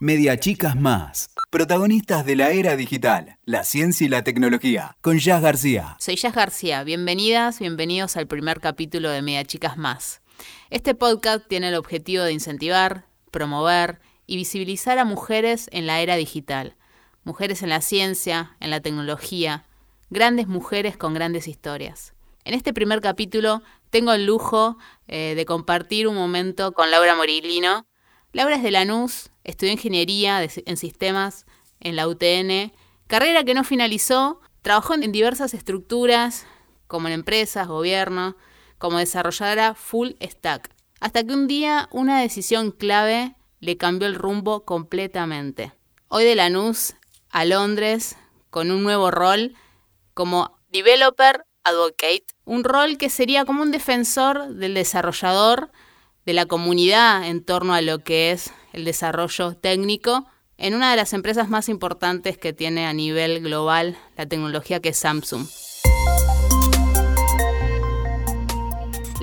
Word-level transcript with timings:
Media 0.00 0.38
Chicas 0.38 0.76
Más. 0.76 1.28
Protagonistas 1.50 2.24
de 2.24 2.36
la 2.36 2.52
era 2.52 2.76
digital, 2.76 3.36
la 3.44 3.64
ciencia 3.64 4.04
y 4.04 4.08
la 4.08 4.22
tecnología, 4.22 4.96
con 5.00 5.18
Jazz 5.18 5.42
García. 5.42 5.96
Soy 5.98 6.14
Jazz 6.14 6.36
García, 6.36 6.84
bienvenidas, 6.84 7.58
bienvenidos 7.58 8.16
al 8.16 8.28
primer 8.28 8.60
capítulo 8.60 9.10
de 9.10 9.22
Media 9.22 9.44
Chicas 9.44 9.76
Más. 9.76 10.22
Este 10.70 10.94
podcast 10.94 11.48
tiene 11.48 11.70
el 11.70 11.74
objetivo 11.74 12.22
de 12.22 12.32
incentivar, 12.32 13.06
promover 13.32 13.98
y 14.24 14.36
visibilizar 14.36 15.00
a 15.00 15.04
mujeres 15.04 15.68
en 15.72 15.88
la 15.88 16.00
era 16.00 16.14
digital. 16.14 16.76
Mujeres 17.24 17.64
en 17.64 17.70
la 17.70 17.80
ciencia, 17.80 18.56
en 18.60 18.70
la 18.70 18.78
tecnología, 18.78 19.64
grandes 20.10 20.46
mujeres 20.46 20.96
con 20.96 21.12
grandes 21.12 21.48
historias. 21.48 22.14
En 22.44 22.54
este 22.54 22.72
primer 22.72 23.00
capítulo 23.00 23.64
tengo 23.90 24.12
el 24.12 24.26
lujo 24.26 24.78
eh, 25.08 25.34
de 25.34 25.44
compartir 25.44 26.06
un 26.06 26.14
momento 26.14 26.70
con 26.70 26.92
Laura 26.92 27.16
Morilino. 27.16 27.87
Laura 28.32 28.56
es 28.56 28.62
de 28.62 28.70
Lanús, 28.70 29.30
estudió 29.44 29.72
ingeniería 29.72 30.42
en 30.42 30.76
sistemas 30.76 31.46
en 31.80 31.96
la 31.96 32.06
UTN, 32.06 32.72
carrera 33.06 33.44
que 33.44 33.54
no 33.54 33.64
finalizó, 33.64 34.40
trabajó 34.62 34.94
en 34.94 35.12
diversas 35.12 35.54
estructuras, 35.54 36.46
como 36.86 37.08
en 37.08 37.14
empresas, 37.14 37.68
gobierno, 37.68 38.36
como 38.76 38.98
desarrolladora 38.98 39.74
full 39.74 40.10
stack, 40.22 40.70
hasta 41.00 41.24
que 41.24 41.32
un 41.32 41.46
día 41.46 41.88
una 41.90 42.20
decisión 42.20 42.70
clave 42.70 43.34
le 43.60 43.76
cambió 43.76 44.06
el 44.06 44.14
rumbo 44.14 44.64
completamente. 44.64 45.72
Hoy 46.08 46.24
de 46.24 46.34
Lanús 46.34 46.94
a 47.30 47.44
Londres 47.44 48.16
con 48.50 48.70
un 48.70 48.82
nuevo 48.82 49.10
rol 49.10 49.54
como 50.14 50.58
developer 50.70 51.44
advocate, 51.64 52.26
un 52.44 52.64
rol 52.64 52.98
que 52.98 53.10
sería 53.10 53.44
como 53.44 53.62
un 53.62 53.70
defensor 53.70 54.48
del 54.48 54.74
desarrollador, 54.74 55.70
de 56.28 56.34
la 56.34 56.44
comunidad 56.44 57.26
en 57.26 57.42
torno 57.42 57.72
a 57.72 57.80
lo 57.80 58.00
que 58.00 58.32
es 58.32 58.52
el 58.74 58.84
desarrollo 58.84 59.56
técnico 59.56 60.26
en 60.58 60.74
una 60.74 60.90
de 60.90 60.96
las 60.98 61.14
empresas 61.14 61.48
más 61.48 61.70
importantes 61.70 62.36
que 62.36 62.52
tiene 62.52 62.84
a 62.84 62.92
nivel 62.92 63.40
global 63.40 63.96
la 64.14 64.26
tecnología 64.26 64.80
que 64.80 64.90
es 64.90 64.98
Samsung. 64.98 65.46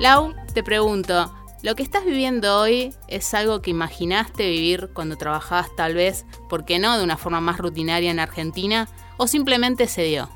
Lau, 0.00 0.34
te 0.52 0.64
pregunto, 0.64 1.32
¿lo 1.62 1.76
que 1.76 1.84
estás 1.84 2.04
viviendo 2.04 2.58
hoy 2.58 2.92
es 3.06 3.32
algo 3.34 3.62
que 3.62 3.70
imaginaste 3.70 4.50
vivir 4.50 4.90
cuando 4.92 5.16
trabajabas 5.16 5.68
tal 5.76 5.94
vez, 5.94 6.26
¿por 6.48 6.64
qué 6.64 6.80
no?, 6.80 6.98
de 6.98 7.04
una 7.04 7.16
forma 7.16 7.40
más 7.40 7.58
rutinaria 7.58 8.10
en 8.10 8.18
Argentina, 8.18 8.88
o 9.16 9.28
simplemente 9.28 9.86
se 9.86 10.02
dio? 10.02 10.28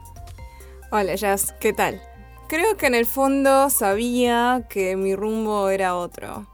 Hola 0.93 1.17
Jazz, 1.17 1.53
¿qué 1.59 1.73
tal? 1.73 2.01
Creo 2.47 2.77
que 2.77 2.87
en 2.87 2.95
el 2.95 3.07
fondo 3.07 3.71
sabía 3.71 4.67
que 4.71 4.95
mi 4.95 5.17
rumbo 5.17 5.69
era 5.71 5.97
otro. 5.97 6.50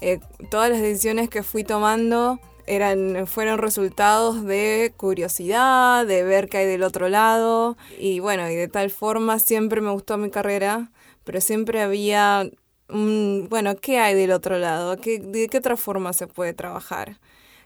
Eh, 0.00 0.20
todas 0.50 0.70
las 0.70 0.80
decisiones 0.80 1.28
que 1.28 1.42
fui 1.42 1.64
tomando 1.64 2.40
eran, 2.66 3.26
fueron 3.26 3.58
resultados 3.58 4.44
de 4.44 4.92
curiosidad, 4.96 6.06
de 6.06 6.22
ver 6.22 6.48
qué 6.48 6.58
hay 6.58 6.66
del 6.66 6.82
otro 6.82 7.08
lado. 7.08 7.76
Y 7.98 8.20
bueno, 8.20 8.48
y 8.48 8.54
de 8.54 8.68
tal 8.68 8.90
forma 8.90 9.38
siempre 9.38 9.80
me 9.80 9.90
gustó 9.90 10.16
mi 10.18 10.30
carrera, 10.30 10.90
pero 11.24 11.40
siempre 11.40 11.82
había, 11.82 12.48
bueno, 12.88 13.76
¿qué 13.76 13.98
hay 13.98 14.14
del 14.14 14.32
otro 14.32 14.58
lado? 14.58 14.96
¿Qué, 14.98 15.18
¿De 15.18 15.48
qué 15.48 15.58
otra 15.58 15.76
forma 15.76 16.12
se 16.12 16.26
puede 16.26 16.54
trabajar? 16.54 17.18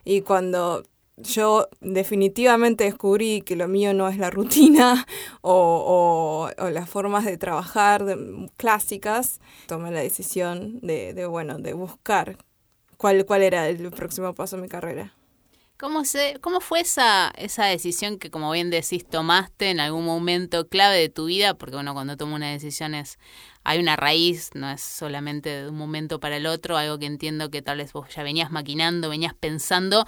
Y 0.03 0.21
cuando 0.21 0.83
yo 1.17 1.69
definitivamente 1.81 2.83
descubrí 2.83 3.41
que 3.41 3.55
lo 3.55 3.67
mío 3.67 3.93
no 3.93 4.07
es 4.09 4.17
la 4.17 4.29
rutina 4.29 5.05
o, 5.41 6.49
las 6.71 6.89
formas 6.89 7.25
de 7.25 7.37
trabajar 7.37 8.17
clásicas, 8.57 9.39
tomé 9.67 9.91
la 9.91 10.01
decisión 10.01 10.79
de, 10.81 11.25
bueno, 11.25 11.57
de 11.57 11.73
buscar 11.73 12.37
cuál, 12.97 13.25
cuál 13.25 13.43
era 13.43 13.69
el 13.69 13.91
próximo 13.91 14.33
paso 14.33 14.55
en 14.55 14.63
mi 14.63 14.67
carrera. 14.67 15.13
¿Cómo, 15.77 16.05
se, 16.05 16.37
¿Cómo 16.39 16.61
fue 16.61 16.79
esa, 16.79 17.33
esa 17.37 17.65
decisión 17.65 18.17
que, 18.17 18.31
como 18.31 18.49
bien 18.51 18.69
decís, 18.69 19.05
tomaste 19.05 19.71
en 19.71 19.81
algún 19.81 20.05
momento 20.05 20.69
clave 20.69 20.97
de 20.97 21.09
tu 21.09 21.25
vida? 21.25 21.53
Porque, 21.53 21.75
bueno, 21.75 21.93
cuando 21.93 22.15
tomo 22.15 22.35
una 22.35 22.49
decisión 22.49 22.95
es 22.95 23.19
hay 23.65 23.79
una 23.79 23.95
raíz, 23.95 24.51
no 24.53 24.69
es 24.69 24.81
solamente 24.81 25.63
de 25.63 25.69
un 25.69 25.75
momento 25.75 26.19
para 26.19 26.37
el 26.37 26.45
otro, 26.45 26.77
algo 26.77 26.99
que 26.99 27.07
entiendo 27.07 27.49
que 27.49 27.63
tal 27.63 27.79
vez 27.79 27.91
vos 27.93 28.07
ya 28.15 28.21
venías 28.21 28.51
maquinando, 28.51 29.09
venías 29.09 29.33
pensando 29.33 30.05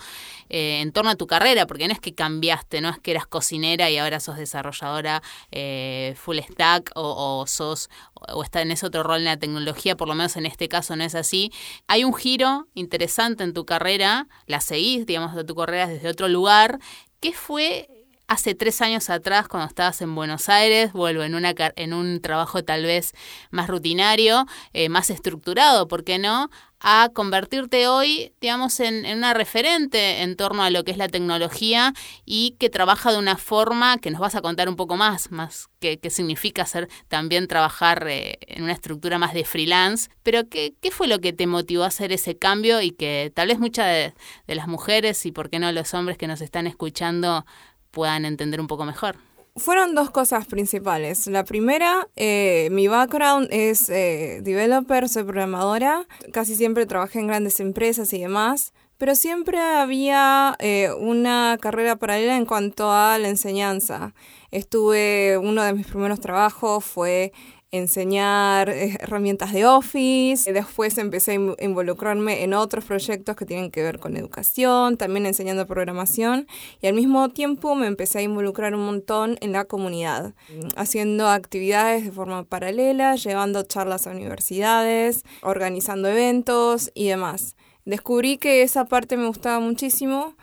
eh, 0.49 0.79
en 0.81 0.91
torno 0.91 1.09
a 1.09 1.15
tu 1.15 1.25
carrera, 1.25 1.65
porque 1.65 1.87
no 1.87 1.93
es 1.93 1.99
que 1.99 2.13
cambiaste, 2.13 2.81
no 2.81 2.89
es 2.89 2.99
que 2.99 3.11
eras 3.11 3.25
cocinera 3.25 3.89
y 3.89 3.97
ahora 3.97 4.19
sos 4.19 4.37
desarrolladora 4.37 5.23
eh, 5.51 6.15
full 6.17 6.37
stack 6.37 6.91
o, 6.93 7.45
sos 7.47 7.89
o 8.13 8.43
estás 8.43 8.61
en 8.61 8.71
ese 8.71 8.85
otro 8.85 9.01
rol 9.01 9.17
en 9.17 9.25
la 9.25 9.37
tecnología, 9.37 9.97
por 9.97 10.07
lo 10.07 10.13
menos 10.13 10.37
en 10.37 10.45
este 10.45 10.69
caso 10.69 10.95
no 10.95 11.03
es 11.03 11.15
así. 11.15 11.51
Hay 11.87 12.03
un 12.03 12.13
giro 12.13 12.67
interesante 12.75 13.43
en 13.43 13.53
tu 13.53 13.65
carrera, 13.65 14.27
la 14.45 14.61
seguís, 14.61 15.07
digamos, 15.07 15.33
de 15.33 15.43
tu 15.43 15.55
carrera 15.55 15.87
desde 15.87 16.09
otro 16.09 16.27
lugar. 16.27 16.77
¿Qué 17.19 17.33
fue 17.33 17.89
hace 18.27 18.55
tres 18.55 18.81
años 18.81 19.09
atrás, 19.09 19.47
cuando 19.47 19.67
estabas 19.67 20.01
en 20.01 20.13
Buenos 20.13 20.49
Aires, 20.49 20.93
vuelvo 20.93 21.23
en, 21.23 21.35
una, 21.35 21.53
en 21.75 21.93
un 21.93 22.21
trabajo 22.21 22.63
tal 22.63 22.83
vez 22.83 23.13
más 23.51 23.67
rutinario, 23.69 24.45
eh, 24.73 24.89
más 24.89 25.09
estructurado, 25.09 25.87
¿por 25.87 26.03
qué 26.03 26.19
no? 26.19 26.49
a 26.79 27.09
convertirte 27.13 27.87
hoy, 27.87 28.33
digamos, 28.39 28.79
en, 28.79 29.05
una 29.05 29.33
referente 29.33 30.21
en 30.21 30.35
torno 30.35 30.61
a 30.63 30.69
lo 30.69 30.83
que 30.83 30.91
es 30.91 30.97
la 30.97 31.07
tecnología 31.07 31.93
y 32.23 32.55
que 32.59 32.69
trabaja 32.69 33.11
de 33.11 33.17
una 33.17 33.37
forma 33.37 33.97
que 33.97 34.11
nos 34.11 34.21
vas 34.21 34.35
a 34.35 34.41
contar 34.41 34.69
un 34.69 34.75
poco 34.75 34.95
más, 34.95 35.31
más 35.31 35.69
qué 35.79 35.99
significa 36.09 36.65
ser 36.65 36.87
también 37.07 37.47
trabajar 37.47 38.07
eh, 38.07 38.37
en 38.41 38.63
una 38.63 38.73
estructura 38.73 39.17
más 39.17 39.33
de 39.33 39.43
freelance. 39.43 40.09
Pero 40.21 40.47
¿qué, 40.47 40.75
¿qué, 40.81 40.91
fue 40.91 41.07
lo 41.07 41.19
que 41.19 41.33
te 41.33 41.47
motivó 41.47 41.83
a 41.83 41.87
hacer 41.87 42.11
ese 42.11 42.37
cambio 42.37 42.81
y 42.81 42.91
que 42.91 43.31
tal 43.33 43.47
vez 43.47 43.59
muchas 43.59 43.87
de, 43.87 44.13
de 44.45 44.55
las 44.55 44.67
mujeres 44.67 45.25
y 45.25 45.31
por 45.31 45.49
qué 45.49 45.57
no 45.57 45.71
los 45.71 45.93
hombres 45.95 46.17
que 46.17 46.27
nos 46.27 46.41
están 46.41 46.67
escuchando 46.67 47.45
puedan 47.91 48.25
entender 48.25 48.59
un 48.59 48.67
poco 48.67 48.85
mejor? 48.85 49.15
Fueron 49.57 49.95
dos 49.95 50.11
cosas 50.11 50.45
principales. 50.45 51.25
La 51.25 51.43
primera, 51.43 52.07
eh, 52.15 52.69
mi 52.71 52.87
background 52.87 53.47
es 53.51 53.89
eh, 53.89 54.41
developer, 54.43 55.09
soy 55.09 55.23
programadora. 55.23 56.05
Casi 56.31 56.55
siempre 56.55 56.85
trabajé 56.85 57.19
en 57.19 57.27
grandes 57.27 57.59
empresas 57.59 58.13
y 58.13 58.19
demás, 58.19 58.71
pero 58.99 59.15
siempre 59.15 59.59
había 59.59 60.55
eh, 60.59 60.91
una 60.99 61.57
carrera 61.59 61.95
paralela 61.95 62.37
en 62.37 62.45
cuanto 62.45 62.91
a 62.91 63.17
la 63.17 63.29
enseñanza. 63.29 64.13
Estuve, 64.51 65.39
uno 65.39 65.63
de 65.63 65.73
mis 65.73 65.87
primeros 65.87 66.19
trabajos 66.19 66.85
fue 66.85 67.33
enseñar 67.71 68.69
eh, 68.69 68.97
herramientas 68.99 69.53
de 69.53 69.65
Office. 69.65 70.51
Después 70.51 70.97
empecé 70.97 71.33
a 71.33 71.63
involucrarme 71.63 72.43
en 72.43 72.53
otros 72.53 72.85
proyectos 72.85 73.35
que 73.35 73.45
tienen 73.45 73.71
que 73.71 73.83
ver 73.83 73.99
con 73.99 74.15
educación, 74.17 74.97
también 74.97 75.25
enseñando 75.25 75.67
programación. 75.67 76.47
Y 76.81 76.87
al 76.87 76.93
mismo 76.93 77.29
tiempo 77.29 77.75
me 77.75 77.87
empecé 77.87 78.19
a 78.19 78.21
involucrar 78.21 78.73
un 78.73 78.85
montón 78.85 79.37
en 79.41 79.51
la 79.51 79.65
comunidad, 79.65 80.33
haciendo 80.75 81.27
actividades 81.27 82.05
de 82.05 82.11
forma 82.11 82.43
paralela, 82.43 83.15
llevando 83.15 83.63
charlas 83.63 84.07
a 84.07 84.11
universidades, 84.11 85.23
organizando 85.41 86.07
eventos 86.07 86.91
y 86.93 87.07
demás. 87.07 87.55
Descubrí 87.85 88.37
que 88.37 88.63
esa 88.63 88.85
parte 88.85 89.15
me 89.15 89.27
gustaba 89.27 89.59
muchísimo 89.59 90.35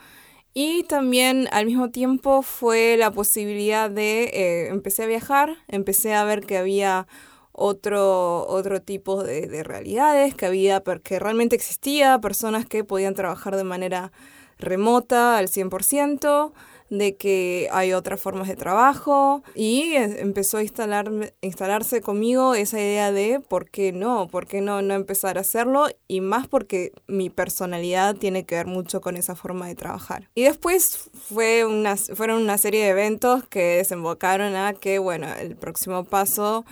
y 0.57 0.83
también 0.83 1.49
al 1.51 1.65
mismo 1.65 1.91
tiempo 1.91 2.41
fue 2.41 2.95
la 2.97 3.11
posibilidad 3.11 3.91
de, 3.91 4.23
eh, 4.33 4.67
empecé 4.69 5.03
a 5.03 5.07
viajar, 5.07 5.57
empecé 5.67 6.15
a 6.15 6.23
ver 6.23 6.45
que 6.45 6.57
había 6.57 7.07
otro, 7.51 8.47
otro 8.47 8.81
tipo 8.81 9.21
de, 9.21 9.47
de 9.47 9.63
realidades, 9.63 10.33
que 10.33 10.45
había, 10.45 10.81
que 11.03 11.19
realmente 11.19 11.57
existía 11.57 12.19
personas 12.19 12.65
que 12.65 12.85
podían 12.85 13.15
trabajar 13.15 13.57
de 13.57 13.65
manera 13.65 14.13
remota 14.57 15.37
al 15.37 15.49
100%, 15.49 16.53
de 16.89 17.15
que 17.15 17.67
hay 17.71 17.93
otras 17.93 18.19
formas 18.19 18.47
de 18.47 18.55
trabajo 18.55 19.43
y 19.55 19.93
empezó 19.95 20.57
a 20.57 20.63
instalarse 20.63 22.01
conmigo 22.01 22.53
esa 22.53 22.79
idea 22.79 23.11
de 23.11 23.39
por 23.39 23.69
qué 23.69 23.91
no, 23.91 24.27
por 24.27 24.45
qué 24.45 24.61
no, 24.61 24.81
no 24.81 24.93
empezar 24.93 25.37
a 25.37 25.41
hacerlo 25.41 25.87
y 26.07 26.21
más 26.21 26.47
porque 26.47 26.91
mi 27.07 27.29
personalidad 27.29 28.15
tiene 28.15 28.45
que 28.45 28.55
ver 28.55 28.67
mucho 28.67 29.01
con 29.01 29.17
esa 29.17 29.35
forma 29.35 29.67
de 29.67 29.75
trabajar. 29.75 30.29
Y 30.35 30.43
después 30.43 31.09
fue 31.13 31.65
una, 31.65 31.95
fueron 31.97 32.41
una 32.41 32.57
serie 32.57 32.83
de 32.83 32.89
eventos 32.89 33.43
que 33.47 33.77
desembocaron 33.77 34.55
a 34.55 34.73
que, 34.73 34.99
bueno, 34.99 35.27
el 35.39 35.55
próximo 35.55 36.03
paso 36.03 36.65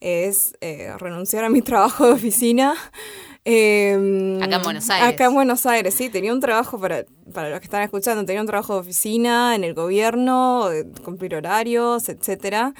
es 0.00 0.56
eh, 0.60 0.92
renunciar 0.98 1.44
a 1.44 1.50
mi 1.50 1.62
trabajo 1.62 2.06
de 2.06 2.12
oficina 2.12 2.74
Em, 3.44 4.42
acá 4.42 4.56
en 4.56 4.62
Buenos 4.62 4.90
Aires. 4.90 5.14
Acá 5.14 5.24
en 5.24 5.34
Buenos 5.34 5.66
Aires, 5.66 5.94
sí. 5.94 6.08
Tenía 6.10 6.32
un 6.32 6.40
trabajo, 6.40 6.78
para, 6.78 7.04
para 7.32 7.50
los 7.50 7.60
que 7.60 7.64
están 7.64 7.82
escuchando, 7.82 8.24
tenía 8.24 8.40
un 8.40 8.46
trabajo 8.46 8.74
de 8.74 8.80
oficina 8.80 9.54
en 9.54 9.64
el 9.64 9.74
gobierno, 9.74 10.68
cumplir 11.04 11.34
horarios, 11.34 12.08
etcétera 12.08 12.74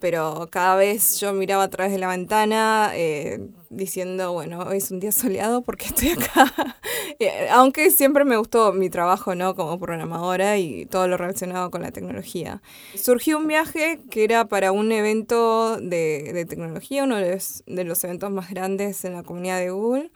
pero 0.00 0.48
cada 0.50 0.76
vez 0.76 1.20
yo 1.20 1.32
miraba 1.32 1.64
a 1.64 1.70
través 1.70 1.92
de 1.92 1.98
la 1.98 2.08
ventana 2.08 2.90
eh, 2.94 3.48
diciendo, 3.68 4.32
bueno, 4.32 4.60
hoy 4.60 4.78
es 4.78 4.90
un 4.90 5.00
día 5.00 5.12
soleado 5.12 5.62
porque 5.62 5.86
estoy 5.86 6.10
acá. 6.10 6.52
Eh, 7.22 7.48
aunque 7.50 7.90
siempre 7.90 8.24
me 8.24 8.38
gustó 8.38 8.72
mi 8.72 8.88
trabajo, 8.88 9.34
¿no? 9.34 9.54
Como 9.54 9.78
programadora 9.78 10.56
y 10.56 10.86
todo 10.86 11.06
lo 11.06 11.18
relacionado 11.18 11.70
con 11.70 11.82
la 11.82 11.90
tecnología. 11.90 12.62
Surgió 12.94 13.36
un 13.36 13.46
viaje 13.46 14.00
que 14.10 14.24
era 14.24 14.46
para 14.48 14.72
un 14.72 14.90
evento 14.90 15.76
de, 15.76 16.30
de 16.32 16.46
tecnología, 16.46 17.04
uno 17.04 17.16
de 17.16 17.32
los, 17.32 17.62
de 17.66 17.84
los 17.84 18.02
eventos 18.04 18.30
más 18.30 18.48
grandes 18.48 19.04
en 19.04 19.12
la 19.12 19.22
comunidad 19.22 19.58
de 19.58 19.68
Google 19.68 20.10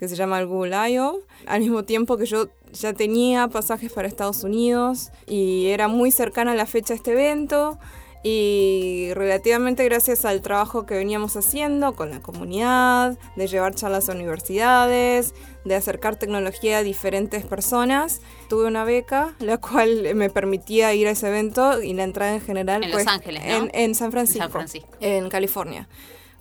que 0.00 0.08
se 0.08 0.16
llama 0.16 0.40
el 0.40 0.46
Google 0.46 0.74
I.O., 0.92 1.20
al 1.46 1.60
mismo 1.60 1.84
tiempo 1.84 2.16
que 2.16 2.24
yo 2.24 2.48
ya 2.72 2.94
tenía 2.94 3.48
pasajes 3.48 3.92
para 3.92 4.08
Estados 4.08 4.44
Unidos 4.44 5.10
y 5.26 5.66
era 5.66 5.88
muy 5.88 6.10
cercana 6.10 6.54
la 6.54 6.64
fecha 6.64 6.94
de 6.94 6.96
este 6.96 7.12
evento 7.12 7.78
y 8.22 9.10
relativamente 9.14 9.84
gracias 9.84 10.24
al 10.24 10.42
trabajo 10.42 10.84
que 10.86 10.94
veníamos 10.94 11.36
haciendo 11.36 11.94
con 11.94 12.10
la 12.10 12.20
comunidad, 12.20 13.18
de 13.36 13.46
llevar 13.46 13.74
charlas 13.74 14.08
a 14.08 14.12
universidades, 14.12 15.34
de 15.64 15.74
acercar 15.74 16.16
tecnología 16.16 16.78
a 16.78 16.82
diferentes 16.82 17.44
personas, 17.44 18.20
tuve 18.48 18.66
una 18.66 18.84
beca 18.84 19.34
la 19.38 19.58
cual 19.58 20.14
me 20.14 20.30
permitía 20.30 20.92
ir 20.94 21.06
a 21.08 21.12
ese 21.12 21.28
evento 21.28 21.82
y 21.82 21.94
la 21.94 22.04
entrada 22.04 22.34
en 22.34 22.40
general 22.40 22.84
en 22.84 22.90
pues, 22.90 23.04
Los 23.06 23.14
Ángeles, 23.14 23.42
¿no? 23.46 23.54
en, 23.56 23.70
en 23.72 23.94
San 23.94 24.10
Francisco, 24.10 24.42
San 24.42 24.50
Francisco. 24.52 24.88
en 25.00 25.28
California. 25.28 25.88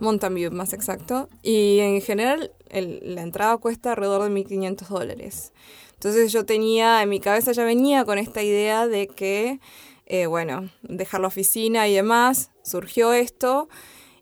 Mountain 0.01 0.33
View 0.35 0.51
más 0.51 0.71
exacto. 0.71 1.27
Y 1.43 1.79
en 1.79 2.01
general 2.01 2.51
el- 2.69 3.01
la 3.15 3.21
entrada 3.21 3.57
cuesta 3.57 3.91
alrededor 3.91 4.23
de 4.23 4.29
1.500 4.29 4.87
dólares. 4.87 5.51
Entonces 5.95 6.31
yo 6.31 6.45
tenía, 6.45 7.03
en 7.03 7.09
mi 7.09 7.19
cabeza 7.19 7.51
ya 7.51 7.65
venía 7.65 8.05
con 8.05 8.17
esta 8.17 8.41
idea 8.41 8.87
de 8.87 9.07
que, 9.07 9.59
eh, 10.09 10.25
bueno, 10.25 10.69
dejar 10.81 11.21
la 11.21 11.27
oficina 11.27 11.87
y 11.87 11.93
demás, 11.93 12.51
surgió 12.63 13.13
esto. 13.13 13.69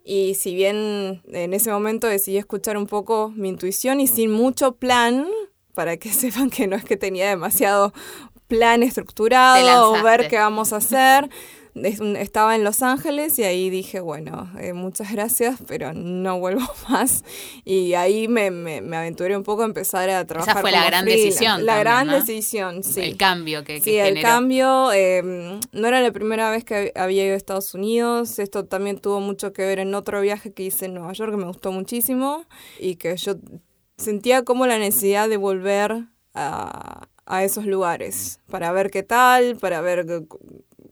Y 0.04 0.36
si 0.36 0.54
bien 0.54 1.22
en 1.32 1.54
ese 1.54 1.72
momento 1.72 2.08
decidí 2.08 2.38
escuchar 2.38 2.78
un 2.78 2.88
poco 2.88 3.32
mi 3.36 3.50
intuición 3.50 4.00
y 4.00 4.08
sin 4.08 4.32
mucho 4.32 4.74
plan, 4.76 5.28
para 5.74 5.98
que 5.98 6.10
sepan 6.14 6.50
que 6.50 6.68
no 6.68 6.76
es 6.76 6.84
que 6.84 6.98
tenía 6.98 7.30
demasiado 7.30 7.94
plan 8.48 8.84
estructurado 8.84 9.92
o 9.92 10.04
ver 10.04 10.28
qué 10.28 10.38
vamos 10.38 10.74
a 10.74 10.78
hacer. 10.78 11.30
Es 11.86 12.00
un- 12.00 12.16
Estaba 12.16 12.56
en 12.56 12.64
Los 12.64 12.82
Ángeles 12.82 13.38
y 13.40 13.44
ahí 13.44 13.70
dije, 13.70 14.00
bueno, 14.00 14.50
eh, 14.60 14.74
muchas 14.74 15.12
gracias, 15.12 15.60
pero 15.68 15.94
no 15.94 16.40
vuelvo 16.40 16.62
más. 16.90 17.24
Y 17.66 17.94
ahí 17.94 18.28
me, 18.28 18.52
me, 18.52 18.82
me 18.82 18.98
aventuré 18.98 19.36
un 19.38 19.44
poco 19.44 19.64
a 19.64 19.66
empezar 19.66 20.10
a 20.10 20.26
trabajar. 20.26 20.62
fue 20.62 20.72
la 20.72 20.80
como 20.80 20.88
gran 20.90 21.04
freelance. 21.04 21.26
decisión 21.28 21.66
La 21.66 21.74
también, 21.76 21.80
gran 21.94 22.08
¿no? 22.08 22.14
decisión, 22.14 22.84
sí. 22.84 23.02
El 23.02 23.18
cambio 23.18 23.64
que, 23.64 23.76
que 23.76 23.82
Sí, 23.82 23.98
el 23.98 24.08
generó. 24.10 24.28
cambio 24.28 24.92
eh, 24.94 25.60
no 25.72 25.88
era 25.88 26.02
la 26.02 26.12
primera 26.12 26.50
vez 26.52 26.64
que 26.64 26.94
hab- 26.94 27.00
había 27.02 27.26
ido 27.26 27.34
a 27.34 27.38
Estados 27.38 27.74
Unidos. 27.74 28.40
Esto 28.40 28.66
también 28.66 29.00
tuvo 29.00 29.20
mucho 29.20 29.54
que 29.54 29.64
ver 29.66 29.80
en 29.80 29.94
otro 29.96 30.22
viaje 30.22 30.54
que 30.54 30.64
hice 30.64 30.86
en 30.86 30.94
Nueva 30.96 31.14
York 31.14 31.32
que 31.32 31.38
me 31.38 31.46
gustó 31.46 31.72
muchísimo 31.72 32.46
y 32.80 32.96
que 32.96 33.16
yo 33.18 33.36
sentía 33.98 34.44
como 34.44 34.68
la 34.68 34.78
necesidad 34.78 35.28
de 35.28 35.38
volver 35.38 36.06
a, 36.34 37.08
a 37.26 37.44
esos 37.44 37.66
lugares 37.66 38.40
para 38.50 38.72
ver 38.72 38.92
qué 38.92 39.02
tal, 39.04 39.56
para 39.58 39.82
ver 39.82 40.06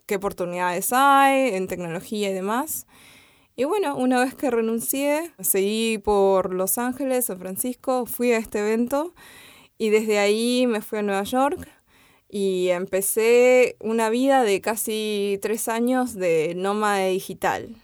qué, 0.06 0.16
oportunidades 0.16 0.92
hay 0.94 1.56
en 1.56 1.68
tecnología 1.68 2.30
y 2.30 2.34
demás. 2.34 2.88
Y 3.56 3.63
bueno, 3.63 3.96
una 3.96 4.19
vez 4.19 4.36
que 4.36 4.52
renuncié, 4.52 5.31
seguí 5.40 5.98
por 5.98 6.54
Los 6.54 6.78
Ángeles, 6.78 7.25
San 7.25 7.40
Francisco, 7.40 8.06
fui 8.06 8.31
a 8.34 8.38
este 8.38 8.60
evento 8.60 9.13
y 9.78 9.90
desde 9.90 10.19
ahí 10.19 10.68
me 10.68 10.81
fui 10.81 11.00
a 11.00 11.04
Nueva 11.04 11.24
York 11.24 11.68
y 12.30 12.68
empecé 12.69 13.78
una 13.80 14.10
vida 14.10 14.44
de 14.44 14.60
casi 14.60 15.40
tres 15.42 15.69
años 15.69 16.16
de 16.16 16.54
nómada 16.56 17.06
digital, 17.08 17.75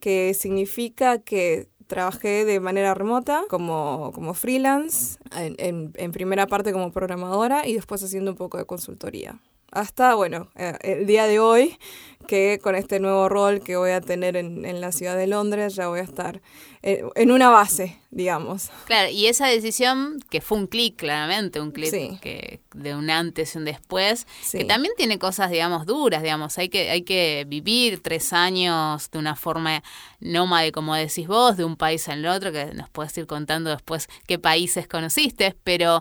que 0.00 0.34
significa 0.34 1.18
que 1.18 1.68
trabajé 1.86 2.44
de 2.44 2.60
manera 2.60 2.92
remota 2.92 3.44
como, 3.48 4.10
como 4.14 4.34
freelance, 4.34 5.18
en, 5.36 5.54
en- 5.58 5.92
en 5.96 6.12
primera 6.12 6.46
parte 6.46 6.72
como 6.72 6.92
programadora 6.92 7.66
y 7.66 7.74
después 7.74 8.02
haciendo 8.02 8.32
un 8.32 8.36
poco 8.36 8.58
de 8.58 8.64
consultoría. 8.66 9.40
Hasta, 9.74 10.14
bueno, 10.14 10.48
eh, 10.54 10.74
el 10.82 11.04
día 11.06 11.26
de 11.26 11.40
hoy, 11.40 11.76
que 12.28 12.60
con 12.62 12.74
este 12.76 13.00
nuevo 13.00 13.28
rol 13.28 13.60
que 13.60 13.76
voy 13.76 13.90
a 13.90 14.00
tener 14.00 14.36
en, 14.36 14.64
en 14.64 14.80
la 14.80 14.92
ciudad 14.92 15.16
de 15.16 15.26
Londres, 15.26 15.74
ya 15.74 15.88
voy 15.88 15.98
a 15.98 16.04
estar 16.04 16.40
en, 16.82 17.08
en 17.16 17.30
una 17.32 17.50
base, 17.50 17.98
digamos. 18.12 18.70
Claro, 18.86 19.10
y 19.10 19.26
esa 19.26 19.48
decisión 19.48 20.20
que 20.30 20.40
fue 20.40 20.58
un 20.58 20.68
clic, 20.68 20.94
claramente, 20.96 21.60
un 21.60 21.72
clic 21.72 21.90
Sí. 21.90 22.18
que 22.22 22.60
de 22.72 22.94
un 22.94 23.10
antes 23.10 23.54
y 23.54 23.58
un 23.58 23.64
después, 23.64 24.26
Sí. 24.42 24.58
que 24.58 24.64
también 24.64 24.94
tiene 24.96 25.18
cosas, 25.18 25.50
digamos, 25.50 25.86
duras, 25.86 26.22
digamos, 26.22 26.56
hay 26.56 26.68
que, 26.68 26.88
hay 26.90 27.02
que 27.02 27.44
vivir 27.48 28.00
tres 28.00 28.32
años 28.32 29.10
de 29.10 29.18
una 29.18 29.34
forma 29.34 29.82
nómade, 30.20 30.70
como 30.70 30.94
decís 30.94 31.26
vos, 31.26 31.56
de 31.56 31.64
un 31.64 31.76
país 31.76 32.06
el 32.08 32.24
otro, 32.26 32.52
que 32.52 32.66
nos 32.74 32.88
puedes 32.90 33.18
ir 33.18 33.26
contando 33.26 33.70
después 33.70 34.08
qué 34.28 34.38
países 34.38 34.86
conociste, 34.86 35.56
pero 35.64 36.00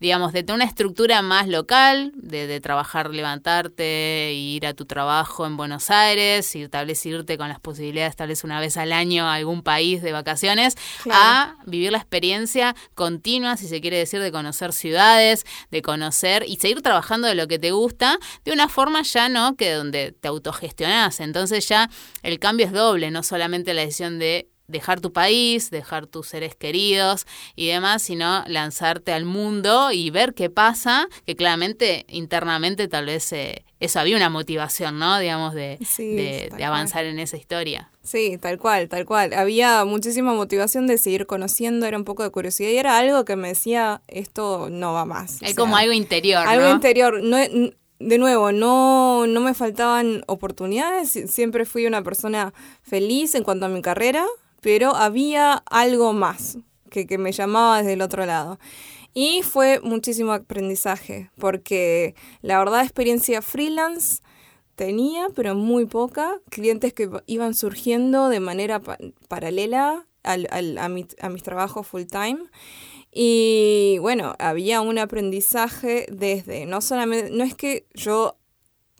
digamos, 0.00 0.32
de 0.32 0.42
tener 0.42 0.56
una 0.56 0.64
estructura 0.64 1.22
más 1.22 1.46
local, 1.46 2.12
de, 2.16 2.46
de 2.46 2.60
trabajar, 2.60 3.10
levantarte, 3.10 4.32
ir 4.32 4.66
a 4.66 4.74
tu 4.74 4.86
trabajo 4.86 5.46
en 5.46 5.56
Buenos 5.56 5.90
Aires, 5.90 6.54
y 6.56 6.66
tal 6.68 6.86
vez 6.86 7.04
irte 7.06 7.36
con 7.36 7.48
las 7.48 7.60
posibilidades, 7.60 8.16
tal 8.16 8.28
vez 8.28 8.42
una 8.44 8.60
vez 8.60 8.76
al 8.76 8.92
año 8.92 9.26
a 9.26 9.34
algún 9.34 9.62
país 9.62 10.02
de 10.02 10.12
vacaciones, 10.12 10.76
Claro. 11.02 11.20
a 11.22 11.56
vivir 11.66 11.92
la 11.92 11.98
experiencia 11.98 12.74
continua, 12.94 13.56
si 13.56 13.68
se 13.68 13.80
quiere 13.80 13.98
decir, 13.98 14.20
de 14.20 14.32
conocer 14.32 14.72
ciudades, 14.72 15.44
de 15.70 15.82
conocer 15.82 16.44
y 16.48 16.56
seguir 16.56 16.82
trabajando 16.82 17.28
de 17.28 17.34
lo 17.34 17.46
que 17.46 17.58
te 17.58 17.70
gusta, 17.72 18.18
de 18.44 18.52
una 18.52 18.68
forma 18.68 19.02
ya 19.02 19.28
no 19.28 19.56
que 19.56 19.72
donde 19.72 20.12
te 20.12 20.28
autogestionás. 20.28 21.20
Entonces 21.20 21.68
ya 21.68 21.90
el 22.22 22.38
cambio 22.38 22.66
es 22.66 22.72
doble, 22.72 23.10
no 23.10 23.22
solamente 23.22 23.74
la 23.74 23.82
decisión 23.82 24.18
de 24.18 24.48
dejar 24.70 25.00
tu 25.00 25.12
país, 25.12 25.70
dejar 25.70 26.06
tus 26.06 26.28
seres 26.28 26.54
queridos 26.54 27.26
y 27.56 27.66
demás, 27.68 28.02
sino 28.02 28.44
lanzarte 28.46 29.12
al 29.12 29.24
mundo 29.24 29.92
y 29.92 30.10
ver 30.10 30.34
qué 30.34 30.50
pasa, 30.50 31.08
que 31.26 31.36
claramente 31.36 32.04
internamente 32.08 32.88
tal 32.88 33.06
vez 33.06 33.32
eh, 33.32 33.64
eso 33.80 34.00
había 34.00 34.16
una 34.16 34.28
motivación, 34.30 34.98
¿no? 34.98 35.18
Digamos, 35.18 35.54
de, 35.54 35.78
Sí, 35.86 36.14
de- 36.14 36.64
avanzar 36.64 37.04
en 37.04 37.18
esa 37.18 37.36
historia. 37.36 37.90
Sí, 38.02 38.38
tal 38.40 38.58
cual, 38.58 38.88
tal 38.88 39.04
cual. 39.04 39.32
Había 39.34 39.84
muchísima 39.84 40.32
motivación 40.32 40.86
de 40.86 40.96
seguir 40.98 41.26
conociendo, 41.26 41.86
era 41.86 41.96
un 41.98 42.04
poco 42.04 42.22
de 42.22 42.30
curiosidad 42.30 42.70
y 42.70 42.76
era 42.78 42.96
algo 42.98 43.24
que 43.24 43.36
me 43.36 43.48
decía, 43.48 44.00
esto 44.08 44.68
no 44.70 44.92
va 44.94 45.04
más. 45.04 45.32
Es 45.34 45.38
sea, 45.50 45.54
como 45.56 45.76
algo 45.76 45.92
interior, 45.92 46.46
algo 46.46 46.66
¿no? 46.68 46.74
interior. 46.74 47.22
No, 47.22 47.36
n- 47.38 47.74
de 47.98 48.16
nuevo, 48.16 48.50
no, 48.52 49.26
no 49.26 49.40
me 49.42 49.52
faltaban 49.52 50.24
oportunidades, 50.26 51.14
sie- 51.14 51.26
siempre 51.28 51.66
fui 51.66 51.84
una 51.84 52.02
persona 52.02 52.54
feliz 52.82 53.34
en 53.34 53.42
cuanto 53.44 53.66
a 53.66 53.68
mi 53.68 53.82
carrera, 53.82 54.24
pero 54.60 54.94
había 54.94 55.54
algo 55.70 56.12
más 56.12 56.58
que, 56.90 57.06
que 57.06 57.18
me 57.18 57.32
llamaba 57.32 57.78
desde 57.78 57.94
el 57.94 58.02
otro 58.02 58.26
lado. 58.26 58.58
Y 59.12 59.42
fue 59.42 59.80
muchísimo 59.82 60.32
aprendizaje, 60.32 61.30
porque 61.38 62.14
la 62.42 62.58
verdad 62.58 62.82
experiencia 62.82 63.42
freelance 63.42 64.22
tenía, 64.76 65.26
pero 65.34 65.54
muy 65.54 65.84
poca. 65.86 66.40
Clientes 66.48 66.92
que 66.94 67.10
iban 67.26 67.54
surgiendo 67.54 68.28
de 68.28 68.40
manera 68.40 68.80
pa- 68.80 68.98
paralela 69.28 70.06
al, 70.22 70.46
a, 70.78 70.88
mi- 70.88 71.08
a 71.20 71.28
mis 71.28 71.42
trabajos 71.42 71.86
full 71.86 72.04
time. 72.04 72.38
Y 73.12 73.98
bueno, 74.00 74.36
había 74.38 74.80
un 74.80 74.98
aprendizaje 74.98 76.06
desde, 76.12 76.66
no 76.66 76.80
solamente, 76.80 77.30
no 77.32 77.42
es 77.42 77.54
que 77.56 77.86
yo, 77.94 78.36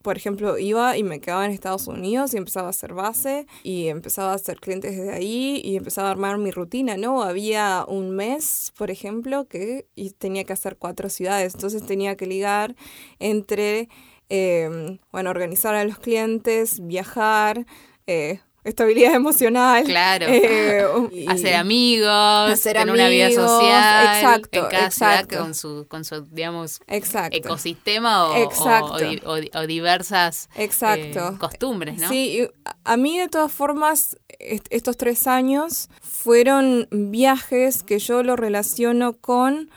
por 0.02 0.16
ejemplo, 0.16 0.58
iba 0.58 0.96
y 0.96 1.02
me 1.02 1.20
quedaba 1.20 1.44
en 1.44 1.52
Estados 1.52 1.86
Unidos 1.86 2.34
y 2.34 2.38
empezaba 2.38 2.68
a 2.68 2.70
hacer 2.70 2.94
base 2.94 3.46
y 3.62 3.88
empezaba 3.88 4.32
a 4.32 4.34
hacer 4.34 4.58
clientes 4.60 4.96
desde 4.96 5.12
ahí 5.12 5.60
y 5.64 5.76
empezaba 5.76 6.08
a 6.08 6.12
armar 6.12 6.38
mi 6.38 6.50
rutina, 6.50 6.96
¿no? 6.96 7.22
Había 7.22 7.84
un 7.86 8.10
mes, 8.10 8.72
por 8.76 8.90
ejemplo, 8.90 9.46
que 9.48 9.86
y 9.94 10.10
tenía 10.10 10.44
que 10.44 10.52
hacer 10.52 10.76
cuatro 10.76 11.08
ciudades, 11.08 11.54
entonces 11.54 11.84
tenía 11.84 12.16
que 12.16 12.26
ligar 12.26 12.76
entre, 13.18 13.88
eh, 14.28 14.98
bueno, 15.12 15.30
organizar 15.30 15.74
a 15.74 15.84
los 15.84 15.98
clientes, 15.98 16.80
viajar, 16.86 17.66
eh, 18.06 18.40
estabilidad 18.64 19.14
emocional. 19.14 19.84
Claro. 19.84 20.26
eh, 20.28 20.84
hacer 21.28 21.54
amigos, 21.54 22.50
Hacer 22.52 22.76
tener 22.76 22.92
una 22.94 23.08
vida 23.08 23.30
social, 23.30 24.16
exacto, 24.16 24.58
en 24.58 24.66
cada 24.70 24.86
exacto. 24.86 25.28
ciudad 25.30 25.42
con 25.44 25.54
su, 25.54 25.86
con 25.88 26.04
su, 26.04 26.22
digamos, 26.30 26.80
Exacto. 26.86 27.36
ecosistema 27.36 28.26
o, 28.30 28.36
Exacto. 28.36 28.92
o- 28.92 28.94
o 28.96 28.98
di- 28.98 29.20
o 29.24 29.34
di- 29.36 29.50
o 29.54 29.66
diversas 29.66 30.48
Exacto. 30.56 31.30
eh, 31.34 31.38
costumbres, 31.38 31.98
¿no? 31.98 32.08
Sí, 32.08 32.46
a- 32.64 32.76
a 32.84 32.96
mí 32.96 33.18
de 33.18 33.28
todas 33.28 33.50
formas, 33.52 34.16
est- 34.38 34.66
estos 34.70 34.96
tres 34.96 35.26
años 35.26 35.88
fueron 36.00 36.86
viajes 36.90 37.82
que 37.82 37.98
yo 37.98 38.22
lo 38.22 38.36
relaciono 38.36 39.14
con 39.16 39.70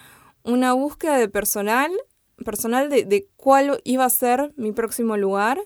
una 0.44 0.74
búsqueda 0.74 1.18
de 1.18 1.30
personal, 1.30 1.90
personal 2.44 2.90
de, 2.90 3.06
de 3.06 3.28
cuál 3.38 3.80
iba 3.86 4.04
a 4.04 4.10
ser 4.10 4.52
mi 4.58 4.74
próximo 4.74 5.16
lugar. 5.16 5.58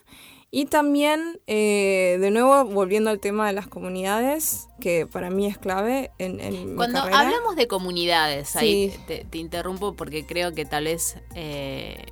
Y 0.49 0.65
también, 0.65 1.41
eh, 1.45 2.17
de 2.21 2.31
nuevo, 2.31 2.63
volviendo 2.65 3.09
al 3.09 3.19
tema 3.19 3.47
de 3.47 3.53
las 3.53 3.67
comunidades, 3.67 4.69
que 4.79 5.05
para 5.05 5.29
mí 5.29 5.45
es 5.45 5.57
clave 5.57 6.11
en, 6.19 6.39
en 6.39 6.69
mi 6.69 6.75
Cuando 6.75 6.99
carrera. 6.99 7.19
hablamos 7.19 7.55
de 7.57 7.67
comunidades, 7.67 8.55
ahí 8.55 8.93
te, 9.07 9.25
te 9.25 9.37
interrumpo 9.39 9.93
porque 9.95 10.25
creo 10.25 10.53
que 10.53 10.63
tal 10.63 10.85
vez 10.85 11.17
eh, 11.35 12.05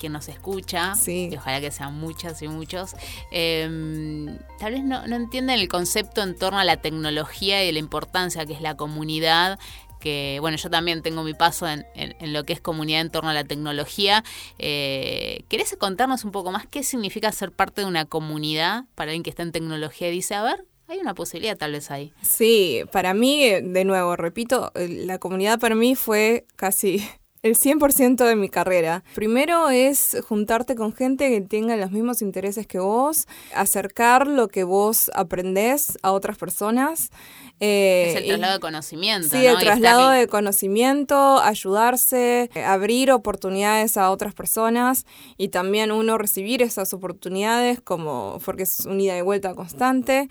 quien 0.00 0.12
nos 0.12 0.28
escucha, 0.28 0.94
Sí. 0.96 1.28
y 1.30 1.36
ojalá 1.36 1.60
que 1.60 1.70
sean 1.70 1.94
muchas 1.94 2.42
y 2.42 2.48
muchos, 2.48 2.96
eh, 3.30 4.26
tal 4.58 4.72
vez 4.72 4.82
no, 4.82 5.06
no 5.06 5.14
entienden 5.14 5.60
el 5.60 5.68
concepto 5.68 6.22
en 6.22 6.36
torno 6.36 6.58
a 6.58 6.64
la 6.64 6.78
tecnología 6.78 7.64
y 7.64 7.70
la 7.70 7.78
importancia 7.78 8.46
que 8.46 8.54
es 8.54 8.62
la 8.62 8.76
comunidad 8.76 9.58
que 10.00 10.38
bueno, 10.40 10.56
yo 10.56 10.70
también 10.70 11.02
tengo 11.02 11.22
mi 11.22 11.34
paso 11.34 11.68
en, 11.68 11.86
en- 11.94 12.32
lo 12.32 12.44
que 12.44 12.52
es 12.52 12.60
comunidad 12.60 13.02
en 13.02 13.10
torno 13.10 13.30
a 13.30 13.34
la 13.34 13.44
tecnología. 13.44 14.24
Eh, 14.58 15.44
¿Querés 15.48 15.76
contarnos 15.78 16.24
un 16.24 16.32
poco 16.32 16.50
más 16.50 16.66
qué 16.66 16.82
significa 16.82 17.30
ser 17.32 17.52
parte 17.52 17.82
de 17.82 17.86
una 17.86 18.04
comunidad 18.06 18.84
para 18.94 19.10
alguien 19.10 19.22
que 19.22 19.30
está 19.30 19.42
en 19.42 19.52
tecnología 19.52 20.08
dice, 20.08 20.34
a 20.34 20.42
ver, 20.42 20.64
hay 20.88 20.98
una 20.98 21.14
posibilidad 21.14 21.56
tal 21.56 21.72
vez 21.72 21.90
ahí. 21.92 22.12
Sí, 22.22 22.82
para 22.90 23.14
mí, 23.14 23.48
de 23.48 23.84
nuevo, 23.84 24.16
repito, 24.16 24.72
la 24.74 25.18
comunidad 25.18 25.60
para 25.60 25.76
mí 25.76 25.94
fue 25.94 26.46
casi 26.56 27.06
el 27.42 27.54
100% 27.56 28.16
de 28.24 28.34
mi 28.36 28.48
carrera. 28.48 29.04
Primero 29.14 29.70
es 29.70 30.16
juntarte 30.28 30.74
con 30.74 30.92
gente 30.92 31.28
que 31.30 31.40
tenga 31.40 31.76
los 31.76 31.90
mismos 31.92 32.22
intereses 32.22 32.66
que 32.66 32.80
vos, 32.80 33.28
acercar 33.54 34.26
lo 34.26 34.48
que 34.48 34.64
vos 34.64 35.10
aprendés 35.14 35.96
a 36.02 36.10
otras 36.12 36.36
personas. 36.38 37.10
Eh, 37.60 38.10
es 38.10 38.16
el 38.16 38.26
traslado 38.26 38.54
de 38.54 38.60
conocimiento. 38.60 39.28
Sí, 39.28 39.46
el 39.46 39.58
traslado 39.58 40.10
de 40.10 40.26
conocimiento, 40.26 41.38
ayudarse, 41.40 42.50
abrir 42.66 43.12
oportunidades 43.12 43.96
a 43.96 44.10
otras 44.10 44.34
personas 44.34 45.04
y 45.36 45.48
también 45.48 45.92
uno 45.92 46.18
recibir 46.18 46.62
esas 46.62 46.92
oportunidades 46.94 47.80
como 47.80 48.38
porque 48.44 48.62
es 48.62 48.86
un 48.86 49.00
ida 49.00 49.16
y 49.16 49.20
vuelta 49.20 49.54
constante 49.54 50.28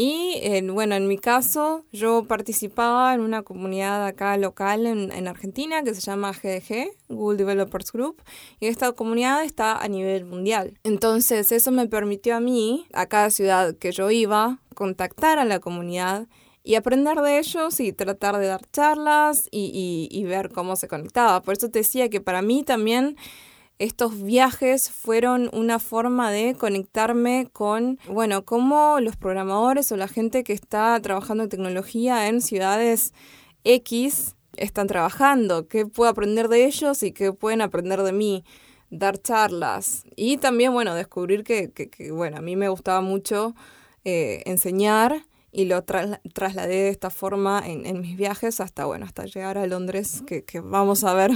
y 0.00 0.60
bueno, 0.62 0.94
en 0.94 1.08
mi 1.08 1.18
caso, 1.18 1.84
yo 1.90 2.22
participaba 2.22 3.12
en 3.14 3.20
una 3.20 3.42
comunidad 3.42 4.06
acá 4.06 4.36
local 4.36 4.86
en, 4.86 5.10
en, 5.10 5.26
Argentina 5.26 5.82
que 5.82 5.92
se 5.92 6.00
llama 6.00 6.30
GDG, 6.30 6.92
Google 7.08 7.36
Developers 7.36 7.90
Group, 7.90 8.22
y 8.60 8.68
esta 8.68 8.92
comunidad 8.92 9.42
está 9.42 9.76
a 9.76 9.88
nivel 9.88 10.24
mundial. 10.24 10.78
Entonces, 10.84 11.50
eso 11.50 11.72
me 11.72 11.88
permitió 11.88 12.36
a 12.36 12.40
mí, 12.40 12.86
a 12.92 13.06
cada 13.06 13.30
ciudad 13.30 13.74
que 13.74 13.90
yo 13.90 14.08
iba, 14.12 14.60
contactar 14.76 15.40
a 15.40 15.44
la 15.44 15.58
comunidad 15.58 16.28
y 16.68 16.74
aprender 16.74 17.22
de 17.22 17.38
ellos 17.38 17.80
y 17.80 17.94
tratar 17.94 18.36
de 18.36 18.46
dar 18.46 18.60
charlas 18.70 19.48
y, 19.50 19.70
y, 20.12 20.14
y 20.14 20.24
ver 20.24 20.50
cómo 20.50 20.76
se 20.76 20.86
conectaba. 20.86 21.40
Por 21.40 21.56
eso 21.56 21.70
te 21.70 21.78
decía 21.78 22.10
que 22.10 22.20
para 22.20 22.42
mí 22.42 22.62
también 22.62 23.16
estos 23.78 24.22
viajes 24.22 24.90
fueron 24.90 25.48
una 25.54 25.78
forma 25.78 26.30
de 26.30 26.54
conectarme 26.54 27.48
con, 27.54 27.98
bueno, 28.06 28.44
cómo 28.44 28.98
los 29.00 29.16
programadores 29.16 29.90
o 29.92 29.96
la 29.96 30.08
gente 30.08 30.44
que 30.44 30.52
está 30.52 31.00
trabajando 31.00 31.44
en 31.44 31.48
tecnología 31.48 32.28
en 32.28 32.42
ciudades 32.42 33.14
X 33.64 34.36
están 34.58 34.88
trabajando, 34.88 35.68
qué 35.68 35.86
puedo 35.86 36.10
aprender 36.10 36.48
de 36.48 36.66
ellos 36.66 37.02
y 37.02 37.12
qué 37.12 37.32
pueden 37.32 37.62
aprender 37.62 38.02
de 38.02 38.12
mí, 38.12 38.44
dar 38.90 39.16
charlas 39.16 40.04
y 40.16 40.36
también, 40.36 40.74
bueno, 40.74 40.94
descubrir 40.94 41.44
que, 41.44 41.70
que, 41.70 42.12
bueno, 42.12 42.36
a 42.36 42.42
mí 42.42 42.56
me 42.56 42.68
gustaba 42.68 43.00
mucho 43.00 43.54
eh, 44.04 44.42
enseñar 44.44 45.24
y 45.50 45.64
lo 45.64 45.82
trasladé 45.82 46.74
de 46.74 46.88
esta 46.90 47.10
forma 47.10 47.62
en, 47.64 47.86
en, 47.86 48.00
mis 48.00 48.16
viajes 48.16 48.60
hasta, 48.60 48.84
bueno, 48.84 49.06
hasta 49.06 49.24
llegar 49.24 49.56
a 49.56 49.66
Londres, 49.66 50.22
que, 50.26 50.44
vamos 50.60 51.04
a 51.04 51.14
ver 51.14 51.30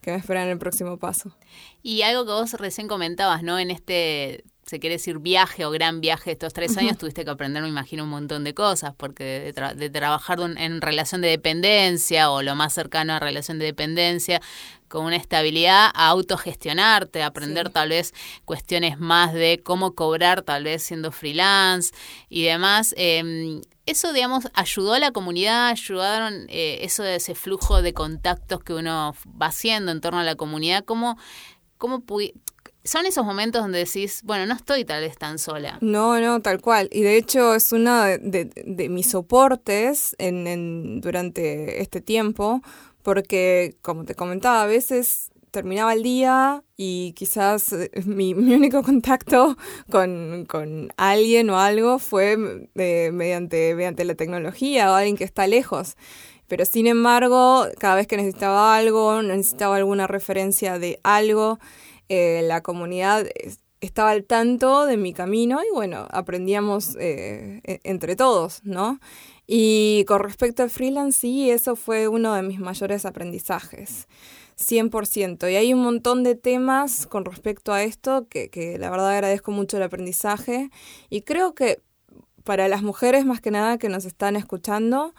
qué 0.00 0.10
me 0.10 0.16
espera 0.16 0.42
en 0.42 0.48
el 0.48 0.58
próximo 0.58 0.96
paso. 0.96 1.36
Y 1.82 2.02
algo 2.02 2.24
que 2.24 2.32
vos 2.32 2.52
recién 2.54 2.88
comentabas, 2.88 3.42
¿no? 3.42 3.58
En 3.58 3.70
este 3.70 4.44
se 4.68 4.80
quiere 4.80 4.96
decir 4.96 5.18
viaje 5.18 5.64
o 5.64 5.70
gran 5.70 6.00
viaje 6.00 6.32
estos 6.32 6.52
tres 6.52 6.76
años, 6.76 6.98
tuviste 6.98 7.24
que 7.24 7.30
aprender, 7.30 7.62
me 7.62 7.68
imagino, 7.68 8.04
un 8.04 8.10
montón 8.10 8.44
de 8.44 8.52
cosas, 8.52 8.92
porque 8.96 9.52
de, 9.54 9.90
trabajar 9.90 10.38
en 10.40 10.80
relación 10.80 11.22
de 11.22 11.28
dependencia 11.28 12.30
o 12.30 12.42
lo 12.42 12.54
más 12.54 12.74
cercano 12.74 13.14
a 13.14 13.18
relación 13.18 13.58
de 13.58 13.64
dependencia, 13.64 14.42
con 14.88 15.04
una 15.04 15.16
estabilidad 15.16 15.90
a 15.94 16.08
autogestionarte, 16.08 17.22
aprender 17.22 17.70
tal 17.70 17.90
vez 17.90 18.14
cuestiones 18.44 18.98
más 18.98 19.32
de 19.32 19.60
cómo 19.62 19.94
cobrar 19.94 20.42
tal 20.42 20.64
vez 20.64 20.82
siendo 20.82 21.12
freelance 21.12 21.92
y 22.28 22.44
demás. 22.44 22.94
Em, 22.96 23.60
eso, 23.86 24.12
digamos, 24.12 24.48
ayudó 24.52 24.94
a 24.94 24.98
la 24.98 25.12
comunidad, 25.12 25.68
ayudaron 25.68 26.46
eh, 26.48 26.80
eso 26.82 27.02
de 27.02 27.16
ese 27.16 27.34
flujo 27.34 27.80
de 27.80 27.94
contactos 27.94 28.62
que 28.62 28.74
uno 28.74 29.14
va 29.40 29.46
haciendo 29.46 29.92
en 29.92 30.00
torno 30.00 30.20
a 30.20 30.24
la 30.24 30.34
comunidad, 30.34 30.84
cómo, 30.84 31.16
cómo 31.78 32.04
son 32.88 33.06
esos 33.06 33.24
momentos 33.24 33.60
donde 33.60 33.80
decís, 33.80 34.22
bueno, 34.24 34.46
no 34.46 34.54
estoy 34.54 34.84
tal 34.84 35.02
vez 35.02 35.18
tan 35.18 35.38
sola. 35.38 35.78
No, 35.82 36.18
no, 36.20 36.40
tal 36.40 36.60
cual. 36.60 36.88
Y 36.90 37.02
de 37.02 37.16
hecho 37.16 37.54
es 37.54 37.70
uno 37.72 38.04
de, 38.04 38.88
mis 38.88 39.10
soportes 39.10 40.16
en, 40.18 40.46
en, 40.46 41.00
durante 41.02 41.82
este 41.82 42.00
tiempo, 42.00 42.62
porque 43.02 43.76
como 43.82 44.04
te 44.04 44.14
comentaba, 44.14 44.62
a 44.62 44.66
veces 44.66 45.30
terminaba 45.50 45.92
el 45.92 46.02
día 46.02 46.62
y 46.76 47.12
quizás 47.12 47.72
eh, 47.72 47.90
mi, 48.04 48.34
mi 48.34 48.54
único 48.54 48.82
contacto 48.84 49.56
con, 49.90 50.46
con, 50.46 50.92
alguien 50.96 51.50
o 51.50 51.58
algo 51.58 51.98
fue 51.98 52.36
eh, 52.74 53.10
mediante, 53.12 53.74
mediante 53.74 54.04
la 54.04 54.14
tecnología 54.14 54.90
o 54.90 54.94
alguien 54.94 55.16
que 55.16 55.24
está 55.24 55.46
lejos. 55.46 55.96
Pero 56.46 56.64
sin 56.64 56.86
embargo, 56.86 57.66
cada 57.78 57.96
vez 57.96 58.06
que 58.06 58.16
necesitaba 58.16 58.74
algo, 58.74 59.20
necesitaba 59.20 59.76
alguna 59.76 60.06
referencia 60.06 60.78
de 60.78 60.98
algo, 61.02 61.58
eh, 62.08 62.42
la 62.44 62.62
comunidad 62.62 63.26
estaba 63.80 64.10
al 64.10 64.24
tanto 64.24 64.86
de 64.86 64.96
mi 64.96 65.12
camino 65.12 65.60
y 65.62 65.72
bueno, 65.72 66.06
aprendíamos 66.10 66.96
eh, 66.96 67.60
e, 67.64 67.80
entre 67.84 68.16
todos, 68.16 68.60
¿no? 68.64 69.00
Y 69.46 70.04
con 70.06 70.20
respecto 70.20 70.62
al 70.62 70.70
freelance, 70.70 71.20
sí, 71.20 71.50
eso 71.50 71.76
fue 71.76 72.08
uno 72.08 72.34
de 72.34 72.42
mis 72.42 72.58
mayores 72.58 73.06
aprendizajes. 73.06 74.08
100%. 74.58 75.50
Y 75.50 75.54
hay 75.54 75.72
un 75.72 75.82
montón 75.82 76.24
de 76.24 76.34
temas 76.34 77.06
con 77.06 77.24
respecto 77.24 77.72
a 77.72 77.82
esto 77.82 78.26
que, 78.28 78.50
que 78.50 78.76
la 78.78 78.90
verdad 78.90 79.10
agradezco 79.10 79.52
mucho 79.52 79.76
el 79.76 79.84
aprendizaje. 79.84 80.70
Y 81.08 81.22
creo 81.22 81.54
que 81.54 81.80
para 82.44 82.66
las 82.68 82.82
mujeres 82.82 83.24
más 83.24 83.40
que 83.40 83.50
nada 83.50 83.78
que 83.78 83.88
nos 83.88 84.04
están 84.04 84.34
escuchando, 84.34 85.14